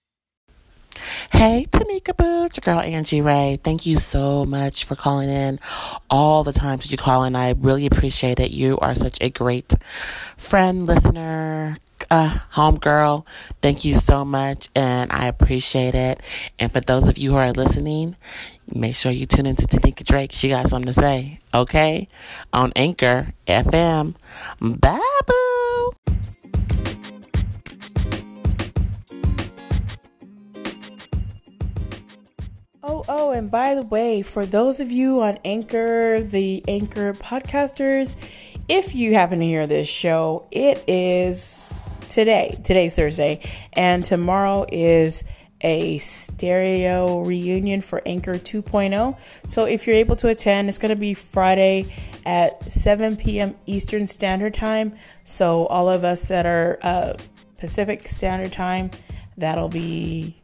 Hey, 1.31 1.67
Tanika 1.71 2.17
Boo, 2.17 2.47
it's 2.47 2.57
your 2.57 2.63
girl 2.75 2.81
Angie 2.81 3.21
Ray. 3.21 3.59
Thank 3.63 3.85
you 3.85 3.99
so 3.99 4.45
much 4.45 4.85
for 4.85 4.97
calling 4.97 5.29
in 5.29 5.61
all 6.09 6.43
the 6.43 6.53
times 6.53 6.85
that 6.85 6.91
you 6.91 6.97
call 6.97 7.25
in. 7.25 7.37
I 7.37 7.53
really 7.59 7.87
appreciate 7.87 8.41
it. 8.41 8.51
You 8.51 8.79
are 8.79 8.95
such 8.95 9.19
a 9.21 9.29
great 9.29 9.75
friend, 10.37 10.87
listener, 10.87 11.77
uh, 12.11 12.39
homegirl. 12.53 13.27
Thank 13.61 13.85
you 13.85 13.95
so 13.97 14.25
much, 14.25 14.69
and 14.75 15.13
I 15.13 15.27
appreciate 15.27 15.95
it. 15.95 16.21
And 16.59 16.73
for 16.73 16.81
those 16.81 17.07
of 17.07 17.19
you 17.19 17.33
who 17.33 17.37
are 17.37 17.53
listening, 17.53 18.17
make 18.73 18.95
sure 18.95 19.13
you 19.13 19.27
tune 19.27 19.47
into 19.47 19.67
Tanika 19.67 20.05
Drake. 20.05 20.33
She 20.33 20.49
got 20.49 20.69
something 20.69 20.87
to 20.87 20.93
say, 20.93 21.41
okay? 21.53 22.09
On 22.53 22.73
Anchor 22.75 23.35
FM. 23.47 24.15
Bye, 24.61 25.21
boo. 25.27 26.16
Oh, 33.09 33.31
and 33.31 33.49
by 33.49 33.77
the 33.77 33.83
way, 33.83 34.23
for 34.23 34.45
those 34.45 34.81
of 34.81 34.91
you 34.91 35.23
on 35.23 35.39
Anchor, 35.45 36.21
the 36.21 36.65
Anchor 36.67 37.13
podcasters, 37.13 38.17
if 38.69 38.97
you 38.97 39.15
happen 39.15 39.39
to 39.39 39.45
hear 39.45 39.69
this 39.69 39.89
show, 39.89 40.49
it 40.51 40.83
is 40.89 41.73
today. 42.09 42.59
Today's 42.65 42.97
Thursday, 42.97 43.49
and 43.73 44.05
tomorrow 44.05 44.67
is 44.73 45.23
a 45.61 45.99
stereo 45.99 47.21
reunion 47.21 47.81
for 47.81 48.03
Anchor 48.05 48.35
2.0. 48.35 49.17
So 49.47 49.67
if 49.67 49.87
you're 49.87 49.97
able 49.97 50.17
to 50.17 50.29
attend, 50.29 50.69
it's 50.69 50.79
going 50.79 50.95
to 50.95 51.01
be 51.01 51.15
Friday 51.15 51.95
at 52.25 52.73
7 52.73 53.17
p.m. 53.17 53.55
Eastern 53.67 54.09
Standard 54.09 54.55
Time. 54.55 54.97
So 55.23 55.67
all 55.67 55.89
of 55.89 56.03
us 56.03 56.27
that 56.27 56.45
are 56.45 56.81
uh, 56.83 57.15
Pacific 57.57 58.09
Standard 58.09 58.51
Time, 58.51 58.91
that'll 59.37 59.69
be 59.69 60.43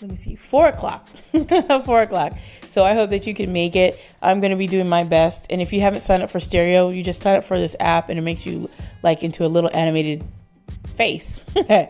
let 0.00 0.10
me 0.10 0.16
see, 0.16 0.34
four 0.34 0.68
o'clock. 0.68 1.08
four 1.84 2.00
o'clock. 2.00 2.32
So 2.70 2.84
I 2.84 2.94
hope 2.94 3.10
that 3.10 3.26
you 3.26 3.34
can 3.34 3.52
make 3.52 3.76
it. 3.76 4.00
I'm 4.22 4.40
going 4.40 4.50
to 4.50 4.56
be 4.56 4.66
doing 4.66 4.88
my 4.88 5.04
best. 5.04 5.46
And 5.50 5.60
if 5.60 5.72
you 5.72 5.80
haven't 5.80 6.00
signed 6.00 6.22
up 6.22 6.30
for 6.30 6.40
stereo, 6.40 6.88
you 6.88 7.02
just 7.02 7.22
sign 7.22 7.36
up 7.36 7.44
for 7.44 7.58
this 7.58 7.76
app 7.78 8.08
and 8.08 8.18
it 8.18 8.22
makes 8.22 8.46
you 8.46 8.70
like 9.02 9.22
into 9.22 9.44
a 9.44 9.48
little 9.48 9.70
animated 9.74 10.24
face. 10.96 11.44
kind 11.54 11.88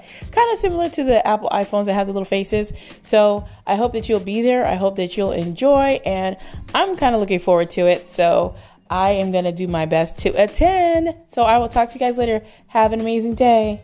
of 0.53 0.59
similar 0.59 0.89
to 0.89 1.05
the 1.05 1.27
Apple 1.27 1.49
iPhones 1.51 1.85
that 1.87 1.95
have 1.95 2.07
the 2.09 2.13
little 2.13 2.25
faces. 2.25 2.73
So 3.03 3.49
I 3.67 3.77
hope 3.77 3.93
that 3.93 4.09
you'll 4.09 4.21
be 4.21 4.43
there. 4.43 4.67
I 4.67 4.75
hope 4.75 4.97
that 4.97 5.17
you'll 5.17 5.33
enjoy. 5.33 6.01
And 6.05 6.37
I'm 6.75 6.97
kind 6.97 7.15
of 7.15 7.21
looking 7.21 7.39
forward 7.41 7.71
to 7.73 7.83
it. 7.83 8.09
So 8.09 8.57
I 8.89 9.11
am 9.11 9.31
going 9.31 9.45
to 9.45 9.53
do 9.53 9.69
my 9.69 9.87
best 9.87 10.19
to 10.21 10.31
attend. 10.31 11.15
So 11.27 11.43
I 11.43 11.59
will 11.59 11.69
talk 11.69 11.91
to 11.91 11.95
you 11.95 12.01
guys 12.01 12.19
later. 12.19 12.43
Have 12.69 12.93
an 12.93 13.01
amazing 13.01 13.37
day. 13.37 13.83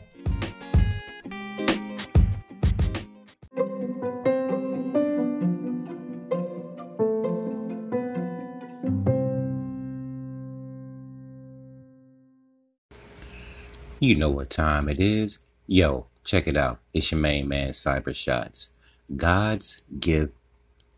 You 13.98 14.14
know 14.14 14.28
what 14.28 14.50
time 14.50 14.90
it 14.90 15.00
is. 15.00 15.38
Yo, 15.66 16.06
check 16.22 16.46
it 16.46 16.56
out. 16.56 16.80
It's 16.92 17.10
your 17.10 17.20
main 17.20 17.48
man, 17.48 17.70
Cyber 17.70 18.14
Shots. 18.14 18.72
God's 19.16 19.80
gift 19.98 20.34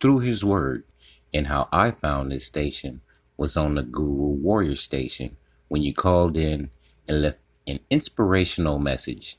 through 0.01 0.21
his 0.21 0.45
word. 0.45 0.83
And 1.33 1.47
how 1.47 1.69
I 1.71 1.93
found 1.93 2.33
this 2.33 2.47
station 2.47 3.03
was 3.37 3.57
on 3.57 3.77
the 3.77 3.85
Guru 3.85 4.35
Warrior 4.43 4.75
station 4.75 5.37
when 5.69 5.83
you 5.83 5.95
called 5.95 6.37
in 6.37 6.71
and 7.07 7.23
left 7.23 7.39
an 7.69 7.79
inspirational 7.89 8.81
message. 8.81 9.37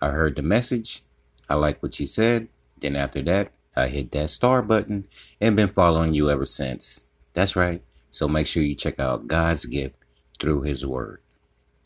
I 0.00 0.08
heard 0.08 0.34
the 0.34 0.42
message. 0.42 1.02
I 1.48 1.54
like 1.54 1.80
what 1.80 2.00
you 2.00 2.06
said. 2.08 2.48
Then 2.80 2.96
after 2.96 3.22
that, 3.22 3.52
I 3.76 3.86
hit 3.86 4.10
that 4.10 4.30
star 4.30 4.60
button 4.60 5.06
and 5.40 5.54
been 5.54 5.68
following 5.68 6.14
you 6.14 6.30
ever 6.30 6.46
since. 6.46 7.04
That's 7.32 7.54
right. 7.54 7.80
So 8.10 8.26
make 8.26 8.48
sure 8.48 8.64
you 8.64 8.74
check 8.74 8.98
out 8.98 9.28
God's 9.28 9.66
gift 9.66 9.94
through 10.40 10.62
his 10.62 10.84
word. 10.84 11.20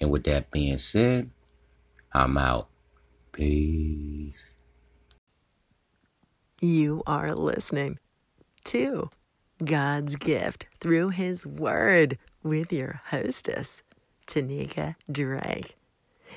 And 0.03 0.11
with 0.11 0.25
that 0.25 0.51
being 0.51 0.79
said, 0.79 1.31
I'm 2.13 2.37
out. 2.37 2.67
Peace. 3.31 4.53
You 6.61 7.05
are 7.07 7.33
listening 7.33 8.01
to 8.65 9.11
God's 9.65 10.17
gift 10.17 10.67
through 10.81 11.11
His 11.11 11.47
Word 11.47 12.19
with 12.43 12.73
your 12.73 13.01
hostess, 13.07 13.85
Tanika 14.27 14.97
Drake. 15.11 15.77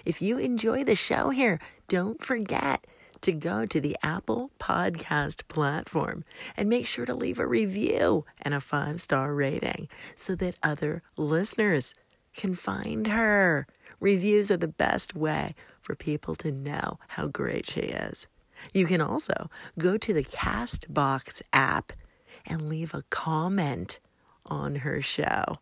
If 0.05 0.21
you 0.21 0.37
enjoy 0.37 0.83
the 0.83 0.93
show 0.93 1.31
here, 1.31 1.59
don't 1.87 2.23
forget 2.23 2.85
to 3.21 3.31
go 3.31 3.65
to 3.65 3.81
the 3.81 3.97
Apple 4.03 4.51
Podcast 4.59 5.47
platform 5.47 6.23
and 6.55 6.69
make 6.69 6.85
sure 6.85 7.07
to 7.07 7.15
leave 7.15 7.39
a 7.39 7.47
review 7.47 8.25
and 8.43 8.53
a 8.53 8.59
five 8.59 9.01
star 9.01 9.33
rating 9.33 9.87
so 10.13 10.35
that 10.35 10.59
other 10.61 11.01
listeners 11.17 11.95
can 12.35 12.55
find 12.55 13.07
her. 13.07 13.67
Reviews 13.99 14.51
are 14.51 14.57
the 14.57 14.67
best 14.67 15.15
way 15.15 15.55
for 15.81 15.95
people 15.95 16.35
to 16.35 16.51
know 16.51 16.99
how 17.09 17.27
great 17.27 17.67
she 17.67 17.81
is. 17.81 18.27
You 18.73 18.85
can 18.85 19.01
also 19.01 19.49
go 19.79 19.97
to 19.97 20.13
the 20.13 20.23
Castbox 20.23 21.41
app 21.53 21.93
and 22.45 22.69
leave 22.69 22.93
a 22.93 23.03
comment 23.09 23.99
on 24.45 24.77
her 24.77 25.01
show. 25.01 25.59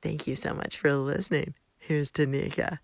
Thank 0.00 0.26
you 0.26 0.34
so 0.34 0.52
much 0.52 0.76
for 0.76 0.92
listening. 0.94 1.54
Here's 1.78 2.10
Tanika. 2.10 2.78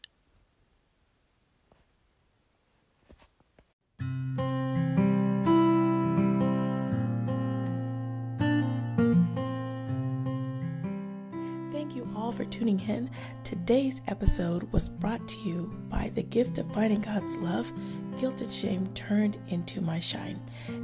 For 12.38 12.44
tuning 12.44 12.78
in. 12.78 13.10
Today's 13.42 14.00
episode 14.06 14.70
was 14.72 14.88
brought 14.88 15.26
to 15.26 15.38
you 15.40 15.76
by 15.88 16.12
The 16.14 16.22
Gift 16.22 16.58
of 16.58 16.72
Finding 16.72 17.00
God's 17.00 17.34
Love 17.38 17.72
Guilt 18.16 18.42
and 18.42 18.54
Shame 18.54 18.86
Turned 18.94 19.36
into 19.48 19.80
My 19.80 19.98
Shine. 19.98 20.40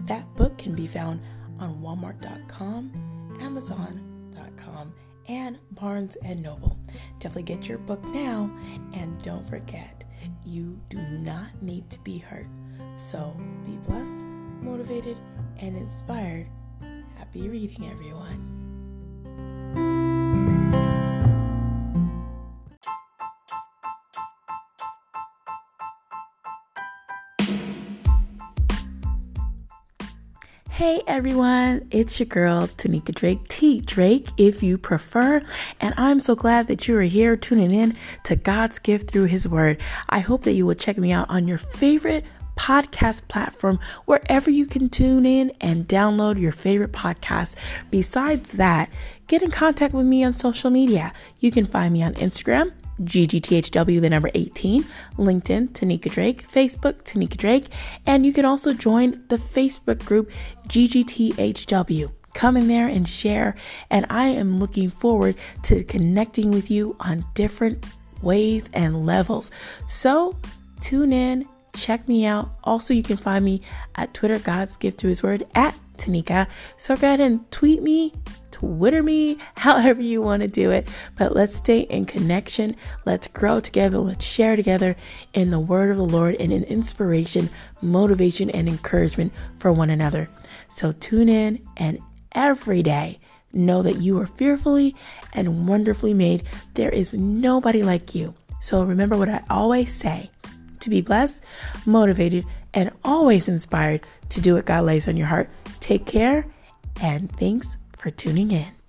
That 0.07 0.27
book 0.35 0.59
can 0.59 0.75
be 0.75 0.89
found 0.89 1.23
on 1.61 1.81
Walmart.com, 1.81 3.39
Amazon.com, 3.41 4.93
and 5.29 5.61
Barnes 5.71 6.17
and 6.25 6.43
Noble. 6.43 6.77
Definitely 7.21 7.45
get 7.45 7.69
your 7.69 7.79
book 7.79 8.05
now, 8.07 8.51
and 8.93 9.23
don't 9.23 9.47
forget, 9.47 10.03
you 10.45 10.81
do 10.89 10.99
not 10.99 11.63
need 11.63 11.89
to 11.91 12.01
be 12.01 12.19
hurt. 12.19 12.49
So 12.97 13.33
be 13.65 13.77
blessed, 13.87 14.27
motivated, 14.61 15.19
and 15.61 15.77
inspired. 15.77 16.49
Happy 17.17 17.49
reading, 17.49 17.89
everyone. 17.89 18.54
Hey 30.85 31.01
everyone, 31.07 31.89
it's 31.91 32.21
your 32.21 32.27
girl 32.27 32.67
Tanika 32.67 33.15
Drake, 33.15 33.49
T 33.49 33.81
Drake 33.81 34.29
if 34.37 34.63
you 34.63 34.77
prefer, 34.77 35.41
and 35.81 35.95
I'm 35.97 36.21
so 36.21 36.35
glad 36.35 36.67
that 36.67 36.87
you 36.87 36.99
are 36.99 37.01
here 37.01 37.39
tuning 37.39 37.71
in 37.71 37.97
to 38.25 38.37
God's 38.37 38.79
gift 38.79 39.11
through 39.11 39.25
His 39.25 39.49
Word. 39.49 39.81
I 40.11 40.19
hope 40.19 40.43
that 40.43 40.53
you 40.53 40.67
will 40.67 40.75
check 40.75 40.99
me 40.99 41.11
out 41.11 41.31
on 41.31 41.49
your 41.49 41.57
favorite 41.57 42.27
podcast 42.59 43.27
platform 43.29 43.79
wherever 44.05 44.51
you 44.51 44.67
can 44.67 44.91
tune 44.91 45.25
in 45.25 45.53
and 45.59 45.89
download 45.89 46.39
your 46.39 46.53
favorite 46.53 46.93
podcast. 46.93 47.55
Besides 47.91 48.53
that, 48.53 48.91
get 49.27 49.41
in 49.41 49.51
contact 49.51 49.95
with 49.95 50.05
me 50.05 50.23
on 50.23 50.35
social 50.35 50.69
media. 50.69 51.15
You 51.41 51.51
can 51.51 51.65
find 51.65 51.95
me 51.95 52.03
on 52.03 52.13
Instagram 52.17 52.73
GGTHW, 53.01 54.01
the 54.01 54.11
number 54.11 54.31
18, 54.35 54.85
LinkedIn, 55.17 55.71
Tanika 55.71 56.11
Drake, 56.11 56.47
Facebook, 56.47 57.03
Tanika 57.03 57.37
Drake, 57.37 57.67
and 58.07 58.25
you 58.25 58.33
can 58.33 58.45
also 58.45 58.73
join 58.73 59.23
the 59.29 59.37
Facebook 59.37 60.05
group 60.05 60.31
GGTHW. 60.69 62.13
Come 62.35 62.57
in 62.57 62.69
there 62.69 62.89
and 62.89 63.09
share, 63.09 63.55
and 63.91 64.07
I 64.11 64.27
am 64.27 64.59
looking 64.59 64.91
forward 64.91 65.37
to 65.65 65.85
connecting 65.85 66.51
with 66.51 66.71
you 66.71 66.97
on 67.01 67.25
different 67.35 67.87
ways 68.23 68.69
and 68.73 69.07
levels. 69.07 69.51
So 69.87 70.37
tune 70.81 71.13
in, 71.13 71.49
check 71.77 72.09
me 72.09 72.27
out. 72.27 72.51
Also, 72.65 72.93
you 72.93 73.03
can 73.03 73.17
find 73.17 73.45
me 73.45 73.63
at 73.95 74.15
Twitter, 74.15 74.39
God's 74.39 74.77
Gift 74.77 74.99
Through 74.99 75.11
His 75.11 75.23
Word 75.23 75.47
at 75.55 75.77
Tanika. 75.97 76.49
So 76.77 76.97
go 76.97 77.07
ahead 77.07 77.21
and 77.21 77.49
tweet 77.53 77.83
me, 77.83 78.13
Twitter 78.65 79.03
me, 79.03 79.39
however 79.57 80.01
you 80.03 80.23
want 80.23 80.43
to 80.43 80.49
do 80.49 80.71
it. 80.71 80.89
But 81.17 81.35
let's 81.35 81.55
stay 81.55 81.81
in 81.81 82.07
connection. 82.07 82.77
Let's 83.05 83.29
grow 83.29 83.61
together. 83.61 83.99
Let's 83.99 84.25
share 84.25 84.57
together 84.57 84.97
in 85.33 85.51
the 85.51 85.61
word 85.61 85.91
of 85.91 85.97
the 85.97 86.05
Lord 86.05 86.37
and 86.41 86.53
in 86.53 86.65
inspiration, 86.65 87.51
motivation, 87.83 88.51
and 88.51 88.69
encouragement 88.69 89.33
for 89.57 89.73
one 89.73 89.91
another. 89.91 90.29
So 90.69 90.93
tune 90.93 91.29
in 91.29 91.67
and 91.77 91.99
every 92.33 92.83
day 92.83 93.21
know 93.53 93.83
that 93.83 93.99
you 93.99 94.19
are 94.19 94.27
fearfully 94.27 94.97
and 95.33 95.69
wonderfully 95.69 96.15
made. 96.15 96.45
There 96.75 96.91
is 96.91 97.15
nobody 97.15 97.83
like 97.83 98.15
you. 98.15 98.35
So 98.61 98.83
remember 98.83 99.17
what 99.17 99.29
I 99.29 99.43
always 99.51 99.93
say 99.93 100.31
to 100.81 100.91
be 100.91 101.01
blessed, 101.01 101.45
motivated, 101.87 102.45
and 102.73 102.91
always 103.05 103.47
inspired 103.47 104.07
to 104.31 104.41
do 104.41 104.55
what 104.55 104.65
God 104.65 104.85
lays 104.85 105.07
on 105.07 105.17
your 105.17 105.27
heart. 105.27 105.49
Take 105.81 106.07
care, 106.07 106.47
and 107.01 107.31
thanks 107.39 107.77
for 108.05 108.11
tuning 108.11 108.51
in. 108.51 108.84